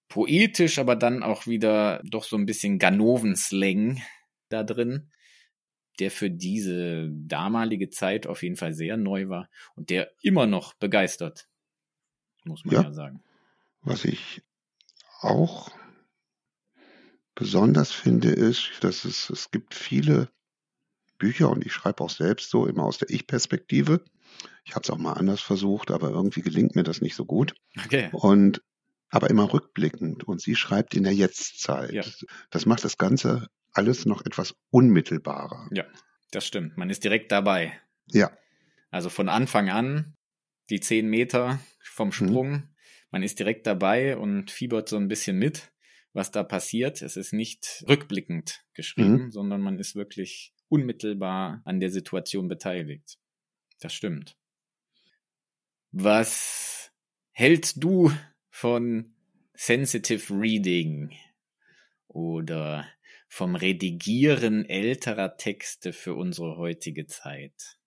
poetisch, 0.10 0.78
aber 0.78 0.98
dann 0.98 1.24
auch 1.24 1.48
wieder 1.48 2.02
doch 2.04 2.26
so 2.26 2.36
ein 2.36 2.46
bisschen 2.46 2.80
Ganovenslang 2.80 4.02
da 4.54 4.64
drin, 4.64 5.12
der 6.00 6.12
für 6.12 6.30
diese 6.32 7.10
damalige 7.12 7.90
Zeit 7.90 8.26
auf 8.28 8.42
jeden 8.44 8.56
Fall 8.56 8.74
sehr 8.74 8.98
neu 8.98 9.30
war 9.30 9.50
und 9.76 9.90
der 9.90 10.12
immer 10.22 10.48
noch 10.48 10.74
begeistert, 10.74 11.48
muss 12.46 12.66
man 12.66 12.76
ja, 12.76 12.82
ja 12.84 12.94
sagen. 12.94 13.22
Was 13.82 14.06
ich 14.06 14.42
auch 15.22 15.72
besonders 17.36 17.92
finde, 17.92 18.30
ist, 18.30 18.72
dass 18.82 19.06
es, 19.06 19.30
es 19.30 19.52
gibt 19.52 19.74
viele 19.74 20.30
Bücher 21.18 21.50
und 21.50 21.66
ich 21.66 21.74
schreibe 21.74 22.04
auch 22.04 22.10
selbst 22.10 22.50
so 22.50 22.66
immer 22.66 22.84
aus 22.84 22.98
der 22.98 23.10
Ich-Perspektive. 23.10 24.04
Ich 24.66 24.76
habe 24.76 24.84
es 24.84 24.90
auch 24.90 24.98
mal 24.98 25.14
anders 25.14 25.42
versucht, 25.42 25.92
aber 25.92 26.10
irgendwie 26.10 26.42
gelingt 26.42 26.76
mir 26.76 26.84
das 26.84 27.02
nicht 27.02 27.16
so 27.16 27.26
gut. 27.26 27.54
Okay. 27.86 28.10
Und 28.12 28.62
aber 29.10 29.30
immer 29.30 29.54
rückblickend 29.54 30.24
und 30.24 30.42
sie 30.42 30.56
schreibt 30.56 30.96
in 30.96 31.04
der 31.04 31.14
Jetztzeit. 31.14 31.94
Ja. 31.94 32.04
Das 32.50 32.66
macht 32.66 32.84
das 32.84 32.98
Ganze 32.98 33.48
alles 33.74 34.06
noch 34.06 34.26
etwas 34.26 34.56
unmittelbarer. 34.70 35.70
Ja, 35.74 35.86
das 36.32 36.46
stimmt. 36.46 36.78
Man 36.78 36.90
ist 36.90 37.04
direkt 37.04 37.32
dabei. 37.32 37.80
Ja. 38.08 38.32
Also 38.92 39.10
von 39.10 39.30
Anfang 39.30 39.70
an, 39.70 40.16
die 40.70 40.80
zehn 40.80 41.10
Meter 41.10 41.60
vom 41.84 42.10
mhm. 42.10 42.12
Sprung, 42.12 42.52
mhm. 42.52 42.70
man 43.12 43.24
ist 43.24 43.40
direkt 43.40 43.68
dabei 43.68 44.18
und 44.18 44.52
fiebert 44.52 44.88
so 44.88 44.98
ein 44.98 45.08
bisschen 45.08 45.38
mit, 45.38 45.72
was 46.14 46.32
da 46.32 46.44
passiert. 46.44 47.02
Es 47.02 47.18
ist 47.18 47.34
nicht 47.34 47.84
rückblickend 47.88 48.64
geschrieben, 48.74 49.26
mhm. 49.26 49.32
sondern 49.32 49.62
man 49.62 49.80
ist 49.80 49.96
wirklich 49.96 50.54
unmittelbar 50.70 51.62
an 51.66 51.80
der 51.80 51.90
Situation 51.90 52.48
beteiligt. 52.48 53.18
Das 53.80 53.94
stimmt. 53.94 54.38
Was 55.92 56.92
hältst 57.32 57.84
du 57.84 58.12
von 58.50 59.14
Sensitive 59.54 60.34
Reading 60.34 61.16
oder 62.08 62.88
vom 63.34 63.56
Redigieren 63.56 64.64
älterer 64.64 65.38
Texte 65.38 65.92
für 65.92 66.14
unsere 66.14 66.56
heutige 66.56 67.08
Zeit? 67.08 67.80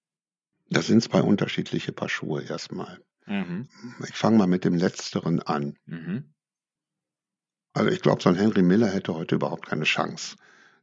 Das 0.71 0.89
sind 0.89 1.05
zwei 1.05 1.23
unterschiedliche 1.23 1.93
Paar 1.93 2.09
Schuhe 2.09 2.43
erstmal. 2.43 3.01
Mhm. 3.27 3.69
Ich 4.09 4.17
fange 4.17 4.39
mal 4.39 4.49
mit 4.49 4.65
dem 4.65 4.75
letzteren 4.75 5.41
an. 5.41 5.79
Mhm. 5.87 6.35
Also 7.73 7.91
ich 7.93 8.03
glaube, 8.03 8.23
so 8.23 8.29
ein 8.29 8.35
Henry 8.35 8.63
Miller 8.63 8.89
hätte 8.89 9.15
heute 9.15 9.37
überhaupt 9.37 9.67
keine 9.67 9.85
Chance. 9.85 10.35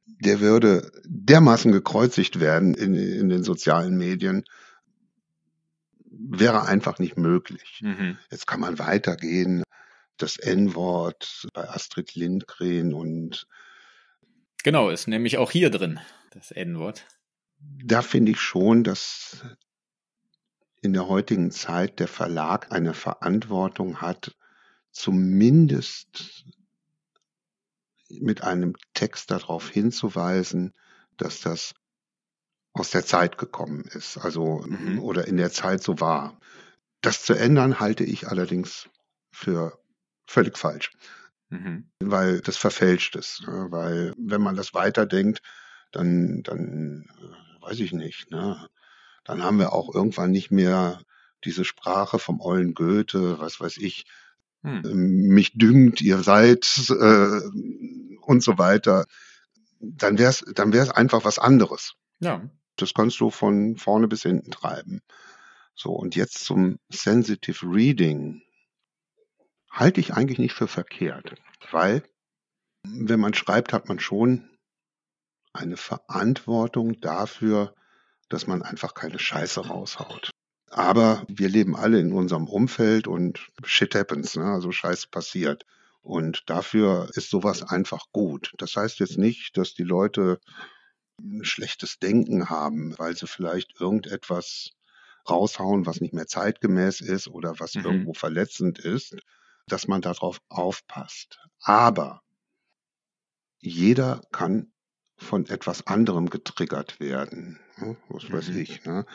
Der 0.05 0.39
würde 0.39 0.93
dermaßen 1.03 1.73
gekreuzigt 1.73 2.39
werden 2.39 2.73
in, 2.73 2.93
in 2.93 3.27
den 3.27 3.43
sozialen 3.43 3.97
Medien, 3.97 4.45
wäre 6.05 6.67
einfach 6.67 6.99
nicht 6.99 7.17
möglich. 7.17 7.81
Mhm. 7.83 8.17
Jetzt 8.31 8.47
kann 8.47 8.61
man 8.61 8.79
weitergehen. 8.79 9.63
Das 10.15 10.37
N-Wort 10.37 11.49
bei 11.53 11.67
Astrid 11.67 12.15
Lindgren 12.15 12.93
und 12.93 13.45
Genau, 14.63 14.89
ist 14.89 15.07
nämlich 15.07 15.37
auch 15.37 15.51
hier 15.51 15.69
drin, 15.69 15.99
das 16.31 16.51
N-Wort. 16.51 17.05
Da 17.59 18.01
finde 18.01 18.31
ich 18.31 18.39
schon, 18.39 18.83
dass 18.83 19.45
in 20.81 20.93
der 20.93 21.07
heutigen 21.07 21.51
Zeit 21.51 21.99
der 21.99 22.07
Verlag 22.07 22.71
eine 22.71 22.93
Verantwortung 22.93 24.01
hat, 24.01 24.35
zumindest 24.91 26.45
mit 28.09 28.43
einem 28.43 28.75
Text 28.93 29.31
darauf 29.31 29.69
hinzuweisen, 29.69 30.73
dass 31.17 31.41
das 31.41 31.73
aus 32.73 32.91
der 32.91 33.05
Zeit 33.05 33.37
gekommen 33.37 33.83
ist, 33.93 34.17
also 34.17 34.63
mhm. 34.67 34.99
oder 34.99 35.27
in 35.27 35.37
der 35.37 35.51
Zeit 35.51 35.83
so 35.83 35.99
war. 35.99 36.39
Das 37.01 37.23
zu 37.23 37.33
ändern 37.33 37.79
halte 37.79 38.03
ich 38.03 38.27
allerdings 38.27 38.89
für 39.31 39.79
völlig 40.25 40.57
falsch, 40.57 40.91
mhm. 41.53 41.89
weil 41.99 42.41
das 42.41 42.57
verfälscht 42.57 43.15
ist. 43.15 43.43
Ne? 43.47 43.67
Weil 43.69 44.13
wenn 44.17 44.41
man 44.41 44.55
das 44.55 44.73
weiterdenkt, 44.73 45.41
dann, 45.91 46.43
dann 46.43 47.05
äh, 47.21 47.61
weiß 47.63 47.79
ich 47.79 47.93
nicht. 47.93 48.31
Ne? 48.31 48.67
Dann 49.23 49.43
haben 49.43 49.59
wir 49.59 49.73
auch 49.73 49.93
irgendwann 49.93 50.31
nicht 50.31 50.51
mehr 50.51 51.01
diese 51.45 51.65
Sprache 51.65 52.19
vom 52.19 52.41
ollen 52.41 52.73
Goethe, 52.73 53.39
was 53.39 53.59
weiß 53.59 53.77
ich, 53.77 54.05
hm. 54.63 54.81
Ähm, 54.85 55.27
mich 55.27 55.53
düngt, 55.53 56.01
ihr 56.01 56.23
seid 56.23 56.65
äh, 56.89 57.41
und 58.21 58.43
so 58.43 58.57
weiter. 58.57 59.05
Dann 59.79 60.17
wäre 60.17 60.29
es 60.29 60.45
dann 60.55 60.71
wär's 60.73 60.89
einfach 60.89 61.25
was 61.25 61.37
anderes. 61.37 61.95
Ja. 62.19 62.49
Das 62.77 62.93
kannst 62.93 63.19
du 63.19 63.29
von 63.29 63.75
vorne 63.75 64.07
bis 64.07 64.23
hinten 64.23 64.51
treiben. 64.51 65.01
So, 65.75 65.91
und 65.91 66.15
jetzt 66.15 66.45
zum 66.45 66.79
Sensitive 66.89 67.65
Reading. 67.65 68.41
Halte 69.73 69.99
ich 69.99 70.13
eigentlich 70.13 70.37
nicht 70.37 70.53
für 70.53 70.67
verkehrt, 70.67 71.33
weil 71.71 72.03
wenn 72.83 73.19
man 73.19 73.33
schreibt, 73.33 73.73
hat 73.73 73.87
man 73.87 73.99
schon 73.99 74.47
eine 75.51 75.77
Verantwortung 75.77 77.01
dafür, 77.01 77.73
dass 78.29 78.45
man 78.45 78.61
einfach 78.61 78.93
keine 78.93 79.17
Scheiße 79.17 79.67
raushaut. 79.67 80.29
Aber 80.69 81.25
wir 81.27 81.49
leben 81.49 81.75
alle 81.75 81.99
in 81.99 82.13
unserem 82.13 82.47
Umfeld 82.47 83.07
und 83.07 83.47
shit 83.63 83.95
happens, 83.95 84.35
ne? 84.35 84.45
also 84.45 84.71
Scheiße 84.71 85.07
passiert. 85.09 85.65
Und 86.01 86.49
dafür 86.49 87.09
ist 87.13 87.29
sowas 87.29 87.63
einfach 87.63 88.05
gut. 88.11 88.53
Das 88.57 88.75
heißt 88.75 88.99
jetzt 88.99 89.17
nicht, 89.17 89.57
dass 89.57 89.73
die 89.73 89.83
Leute 89.83 90.39
ein 91.19 91.45
schlechtes 91.45 91.97
Denken 91.99 92.49
haben, 92.49 92.97
weil 92.99 93.15
sie 93.15 93.27
vielleicht 93.27 93.79
irgendetwas 93.79 94.71
raushauen, 95.29 95.85
was 95.85 96.01
nicht 96.01 96.13
mehr 96.13 96.27
zeitgemäß 96.27 97.01
ist 97.01 97.27
oder 97.27 97.59
was 97.59 97.75
mhm. 97.75 97.85
irgendwo 97.85 98.13
verletzend 98.13 98.79
ist, 98.79 99.15
dass 99.67 99.87
man 99.87 100.01
darauf 100.01 100.39
aufpasst. 100.49 101.39
Aber 101.61 102.21
jeder 103.59 104.21
kann 104.31 104.71
von 105.17 105.45
etwas 105.45 105.87
anderem 105.87 106.29
getriggert 106.29 106.99
werden. 106.99 107.59
Ne? 107.77 107.95
Was 108.09 108.31
weiß 108.31 108.49
mhm. 108.49 108.57
ich. 108.57 108.85
Ne? 108.85 109.05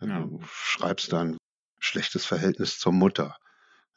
Ja. 0.00 0.20
Du 0.20 0.40
schreibst 0.44 1.12
dann 1.12 1.36
schlechtes 1.78 2.24
Verhältnis 2.24 2.78
zur 2.78 2.92
Mutter. 2.92 3.36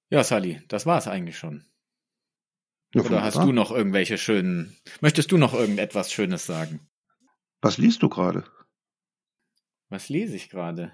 Ja, 0.08 0.24
Sally, 0.24 0.62
das 0.66 0.86
war 0.86 0.96
es 0.98 1.06
eigentlich 1.06 1.38
schon. 1.38 1.70
Ja, 2.92 3.02
Oder 3.02 3.22
hast 3.22 3.36
du 3.36 3.52
noch 3.52 3.70
irgendwelche 3.70 4.18
schönen, 4.18 4.76
möchtest 5.00 5.30
du 5.30 5.38
noch 5.38 5.54
irgendetwas 5.54 6.12
Schönes 6.12 6.46
sagen? 6.46 6.80
Was 7.60 7.78
liest 7.78 8.02
du 8.02 8.08
gerade? 8.08 8.44
Was 9.90 10.08
lese 10.08 10.36
ich 10.36 10.48
gerade? 10.48 10.92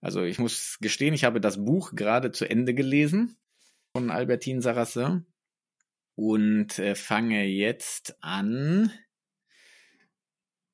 Also 0.00 0.22
ich 0.22 0.38
muss 0.38 0.78
gestehen, 0.80 1.14
ich 1.14 1.24
habe 1.24 1.40
das 1.40 1.64
Buch 1.64 1.94
gerade 1.94 2.32
zu 2.32 2.48
Ende 2.48 2.74
gelesen 2.74 3.36
von 3.92 4.10
Albertine 4.10 4.62
Sarrazin 4.62 5.26
und 6.14 6.78
äh, 6.78 6.94
fange 6.94 7.44
jetzt 7.44 8.16
an. 8.22 8.90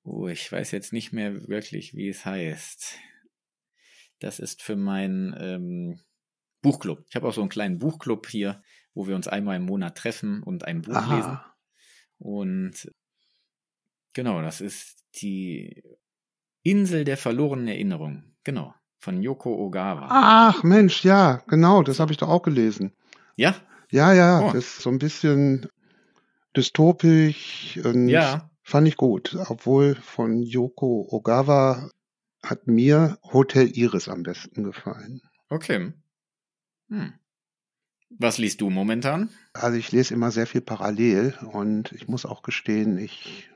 Oh, 0.04 0.28
ich 0.28 0.50
weiß 0.50 0.70
jetzt 0.70 0.92
nicht 0.92 1.12
mehr 1.12 1.48
wirklich, 1.48 1.94
wie 1.94 2.08
es 2.08 2.24
heißt. 2.24 2.98
Das 4.20 4.38
ist 4.38 4.62
für 4.62 4.76
meinen 4.76 5.34
ähm, 5.38 6.00
Buchclub. 6.62 7.04
Ich 7.08 7.16
habe 7.16 7.26
auch 7.26 7.34
so 7.34 7.40
einen 7.40 7.50
kleinen 7.50 7.78
Buchclub 7.78 8.28
hier, 8.28 8.62
wo 8.94 9.06
wir 9.06 9.16
uns 9.16 9.26
einmal 9.26 9.56
im 9.56 9.64
Monat 9.64 9.96
treffen 9.98 10.42
und 10.42 10.64
ein 10.64 10.82
Buch 10.82 10.94
Aha. 10.94 11.16
lesen. 11.16 11.38
Und 12.18 12.92
genau, 14.12 14.42
das 14.42 14.60
ist 14.60 15.04
die 15.16 15.82
Insel 16.64 17.04
der 17.04 17.16
verlorenen 17.16 17.68
Erinnerung. 17.68 18.24
Genau, 18.42 18.74
von 18.98 19.22
Yoko 19.22 19.54
Ogawa. 19.54 20.08
Ach 20.10 20.62
Mensch, 20.64 21.04
ja, 21.04 21.42
genau, 21.46 21.82
das 21.82 22.00
habe 22.00 22.10
ich 22.10 22.18
doch 22.18 22.28
auch 22.28 22.42
gelesen. 22.42 22.92
Ja? 23.36 23.54
Ja, 23.90 24.12
ja, 24.12 24.40
oh. 24.40 24.52
das 24.52 24.64
ist 24.64 24.80
so 24.80 24.90
ein 24.90 24.98
bisschen 24.98 25.68
dystopisch 26.56 27.78
und 27.84 28.08
ja. 28.08 28.50
fand 28.62 28.88
ich 28.88 28.96
gut. 28.96 29.36
Obwohl 29.48 29.94
von 29.94 30.42
Yoko 30.42 31.06
Ogawa 31.10 31.90
hat 32.42 32.66
mir 32.66 33.18
Hotel 33.22 33.70
Iris 33.76 34.08
am 34.08 34.22
besten 34.22 34.64
gefallen. 34.64 35.20
Okay. 35.48 35.92
Hm. 36.88 37.12
Was 38.10 38.38
liest 38.38 38.60
du 38.60 38.70
momentan? 38.70 39.28
Also 39.52 39.76
ich 39.76 39.92
lese 39.92 40.14
immer 40.14 40.30
sehr 40.30 40.46
viel 40.46 40.60
parallel 40.60 41.34
und 41.52 41.92
ich 41.92 42.08
muss 42.08 42.26
auch 42.26 42.42
gestehen, 42.42 42.96
ich 42.96 43.50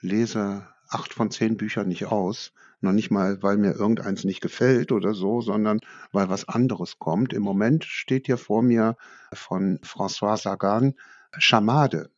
lese 0.00 0.66
acht 0.90 1.14
von 1.14 1.30
zehn 1.30 1.56
Büchern 1.56 1.88
nicht 1.88 2.06
aus. 2.06 2.52
Noch 2.80 2.92
nicht 2.92 3.10
mal, 3.10 3.42
weil 3.42 3.56
mir 3.56 3.72
irgendeins 3.72 4.24
nicht 4.24 4.40
gefällt 4.40 4.90
oder 4.92 5.14
so, 5.14 5.40
sondern 5.40 5.80
weil 6.12 6.28
was 6.28 6.48
anderes 6.48 6.98
kommt. 6.98 7.32
Im 7.32 7.42
Moment 7.42 7.84
steht 7.84 8.26
hier 8.26 8.38
vor 8.38 8.62
mir 8.62 8.96
von 9.32 9.78
François 9.80 10.36
Sagan 10.36 10.94
Chamade. 11.38 12.10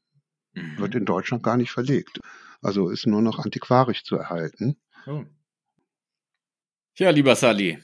Mhm. 0.54 0.78
Wird 0.78 0.94
in 0.94 1.04
Deutschland 1.04 1.42
gar 1.42 1.56
nicht 1.56 1.72
verlegt. 1.72 2.20
Also 2.60 2.90
ist 2.90 3.06
nur 3.06 3.22
noch 3.22 3.40
antiquarisch 3.40 4.04
zu 4.04 4.16
erhalten. 4.16 4.76
Oh. 5.06 5.24
Ja, 6.96 7.10
lieber 7.10 7.34
Sally, 7.34 7.82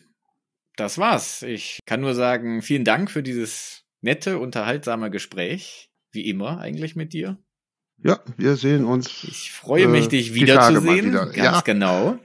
das 0.76 0.98
war's. 0.98 1.42
Ich 1.42 1.80
kann 1.86 2.00
nur 2.00 2.14
sagen, 2.14 2.62
vielen 2.62 2.84
Dank 2.84 3.10
für 3.10 3.22
dieses 3.22 3.84
nette, 4.00 4.38
unterhaltsame 4.38 5.10
Gespräch. 5.10 5.90
Wie 6.12 6.28
immer 6.28 6.60
eigentlich 6.60 6.94
mit 6.94 7.12
dir. 7.12 7.38
Ja, 8.02 8.20
wir 8.36 8.56
sehen 8.56 8.84
uns. 8.84 9.24
Ich 9.24 9.50
freue 9.50 9.88
mich, 9.88 10.06
äh, 10.06 10.08
dich 10.08 10.34
wiederzusehen. 10.34 11.06
Wieder. 11.06 11.26
Ganz 11.26 11.36
ja. 11.36 11.60
genau. 11.60 12.18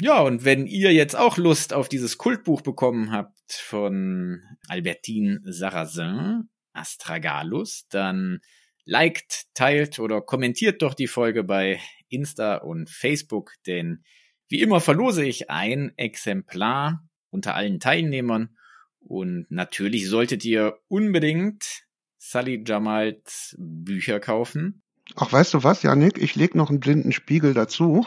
Ja, 0.00 0.20
und 0.20 0.44
wenn 0.44 0.66
ihr 0.66 0.92
jetzt 0.92 1.16
auch 1.16 1.36
Lust 1.38 1.72
auf 1.72 1.88
dieses 1.88 2.18
Kultbuch 2.18 2.62
bekommen 2.62 3.10
habt 3.10 3.52
von 3.52 4.40
Albertine 4.68 5.40
Sarrazin, 5.44 6.48
Astragalus, 6.72 7.86
dann 7.88 8.40
liked, 8.84 9.46
teilt 9.54 9.98
oder 9.98 10.20
kommentiert 10.20 10.82
doch 10.82 10.94
die 10.94 11.08
Folge 11.08 11.42
bei 11.42 11.80
Insta 12.08 12.56
und 12.56 12.88
Facebook, 12.90 13.52
denn 13.66 14.04
wie 14.48 14.62
immer 14.62 14.80
verlose 14.80 15.24
ich 15.24 15.50
ein 15.50 15.92
Exemplar 15.96 17.04
unter 17.30 17.54
allen 17.54 17.80
Teilnehmern 17.80 18.56
und 19.00 19.50
natürlich 19.50 20.08
solltet 20.08 20.44
ihr 20.44 20.78
unbedingt 20.88 21.84
Sally 22.18 22.62
Jamals 22.66 23.56
Bücher 23.58 24.20
kaufen. 24.20 24.82
Ach, 25.16 25.32
weißt 25.32 25.54
du 25.54 25.64
was, 25.64 25.82
Janik? 25.82 26.18
Ich 26.18 26.36
leg 26.36 26.54
noch 26.54 26.70
einen 26.70 26.80
blinden 26.80 27.12
Spiegel 27.12 27.54
dazu. 27.54 28.06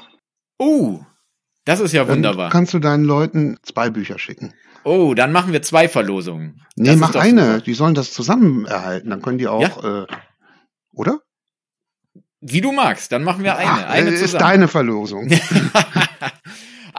Oh, 0.58 1.02
das 1.66 1.80
ist 1.80 1.94
ja 1.94 2.08
wunderbar. 2.08 2.46
Dann 2.46 2.52
kannst 2.52 2.74
du 2.74 2.80
deinen 2.80 3.04
Leuten 3.04 3.58
zwei 3.64 3.90
Bücher 3.90 4.18
schicken. 4.18 4.54
Oh, 4.84 5.14
dann 5.14 5.32
machen 5.32 5.54
wir 5.54 5.62
zwei 5.62 5.88
Verlosungen. 5.88 6.62
Nee, 6.76 6.90
das 6.90 6.98
mach 6.98 7.16
eine. 7.16 7.46
Super. 7.46 7.62
Die 7.62 7.74
sollen 7.74 7.94
das 7.94 8.12
zusammen 8.12 8.66
erhalten. 8.66 9.10
Dann 9.10 9.22
können 9.22 9.38
die 9.38 9.48
auch, 9.48 9.84
ja? 9.84 10.04
äh, 10.04 10.08
oder? 10.94 11.20
Wie 12.40 12.62
du 12.62 12.72
magst, 12.72 13.12
dann 13.12 13.24
machen 13.24 13.44
wir 13.44 13.58
eine. 13.58 13.70
Ach, 13.70 13.90
eine 13.90 14.10
ist 14.10 14.34
deine 14.34 14.68
Verlosung. 14.68 15.30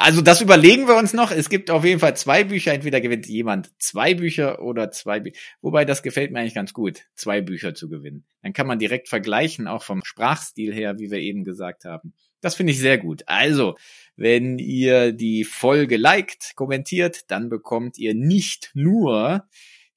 Also 0.02 0.20
das 0.20 0.40
überlegen 0.40 0.88
wir 0.88 0.96
uns 0.96 1.12
noch. 1.12 1.30
Es 1.30 1.48
gibt 1.48 1.70
auf 1.70 1.84
jeden 1.84 2.00
Fall 2.00 2.16
zwei 2.16 2.42
Bücher. 2.42 2.72
Entweder 2.72 3.00
gewinnt 3.00 3.26
jemand 3.28 3.70
zwei 3.80 4.14
Bücher 4.14 4.60
oder 4.60 4.90
zwei 4.90 5.20
Bücher. 5.20 5.38
Wobei 5.60 5.84
das 5.84 6.02
gefällt 6.02 6.32
mir 6.32 6.40
eigentlich 6.40 6.56
ganz 6.56 6.72
gut, 6.72 7.04
zwei 7.14 7.40
Bücher 7.40 7.72
zu 7.72 7.88
gewinnen. 7.88 8.24
Dann 8.42 8.52
kann 8.52 8.66
man 8.66 8.80
direkt 8.80 9.08
vergleichen, 9.08 9.68
auch 9.68 9.84
vom 9.84 10.00
Sprachstil 10.04 10.74
her, 10.74 10.98
wie 10.98 11.12
wir 11.12 11.18
eben 11.18 11.44
gesagt 11.44 11.84
haben. 11.84 12.14
Das 12.40 12.56
finde 12.56 12.72
ich 12.72 12.80
sehr 12.80 12.98
gut. 12.98 13.22
Also, 13.26 13.76
wenn 14.16 14.58
ihr 14.58 15.12
die 15.12 15.44
Folge 15.44 15.98
liked, 15.98 16.56
kommentiert, 16.56 17.30
dann 17.30 17.48
bekommt 17.48 17.96
ihr 17.96 18.16
nicht 18.16 18.72
nur 18.74 19.46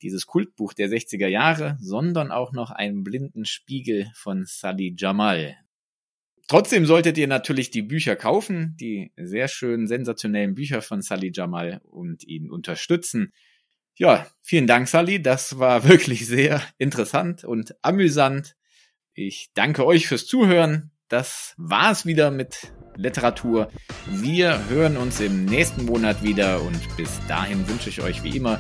dieses 0.04 0.28
Kultbuch 0.28 0.74
der 0.74 0.88
60er 0.88 1.28
Jahre, 1.28 1.80
sondern 1.82 2.32
auch 2.32 2.52
noch 2.52 2.70
einen 2.70 3.04
blinden 3.04 3.46
Spiegel 3.46 4.12
von 4.14 4.46
Sally 4.46 4.94
Jamal. 4.96 5.58
Trotzdem 6.48 6.86
solltet 6.86 7.18
ihr 7.18 7.28
natürlich 7.28 7.72
die 7.72 7.82
Bücher 7.82 8.16
kaufen, 8.16 8.76
die 8.80 9.12
sehr 9.18 9.48
schönen, 9.48 9.88
sensationellen 9.88 10.54
Bücher 10.54 10.82
von 10.82 11.02
Sally 11.02 11.32
Jamal 11.34 11.82
und 11.84 12.24
ihn 12.24 12.52
unterstützen. 12.52 13.34
Ja, 13.96 14.28
vielen 14.44 14.68
Dank, 14.68 14.88
Sally. 14.88 15.22
Das 15.22 15.58
war 15.58 15.84
wirklich 15.88 16.28
sehr 16.28 16.62
interessant 16.78 17.44
und 17.44 17.76
amüsant. 17.82 18.56
Ich 19.14 19.52
danke 19.54 19.86
euch 19.86 20.08
fürs 20.08 20.28
Zuhören. 20.28 20.92
Das 21.08 21.54
war's 21.58 22.06
wieder 22.06 22.32
mit 22.32 22.74
Literatur. 22.96 23.72
Wir 24.08 24.70
hören 24.70 24.98
uns 24.98 25.20
im 25.20 25.46
nächsten 25.46 25.86
Monat 25.86 26.24
wieder 26.24 26.62
und 26.62 26.98
bis 26.98 27.20
dahin 27.28 27.68
wünsche 27.68 27.90
ich 27.90 28.02
euch 28.02 28.24
wie 28.24 28.38
immer 28.38 28.60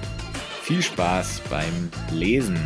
viel 0.62 0.82
Spaß 0.82 1.42
beim 1.50 1.92
Lesen. 2.12 2.58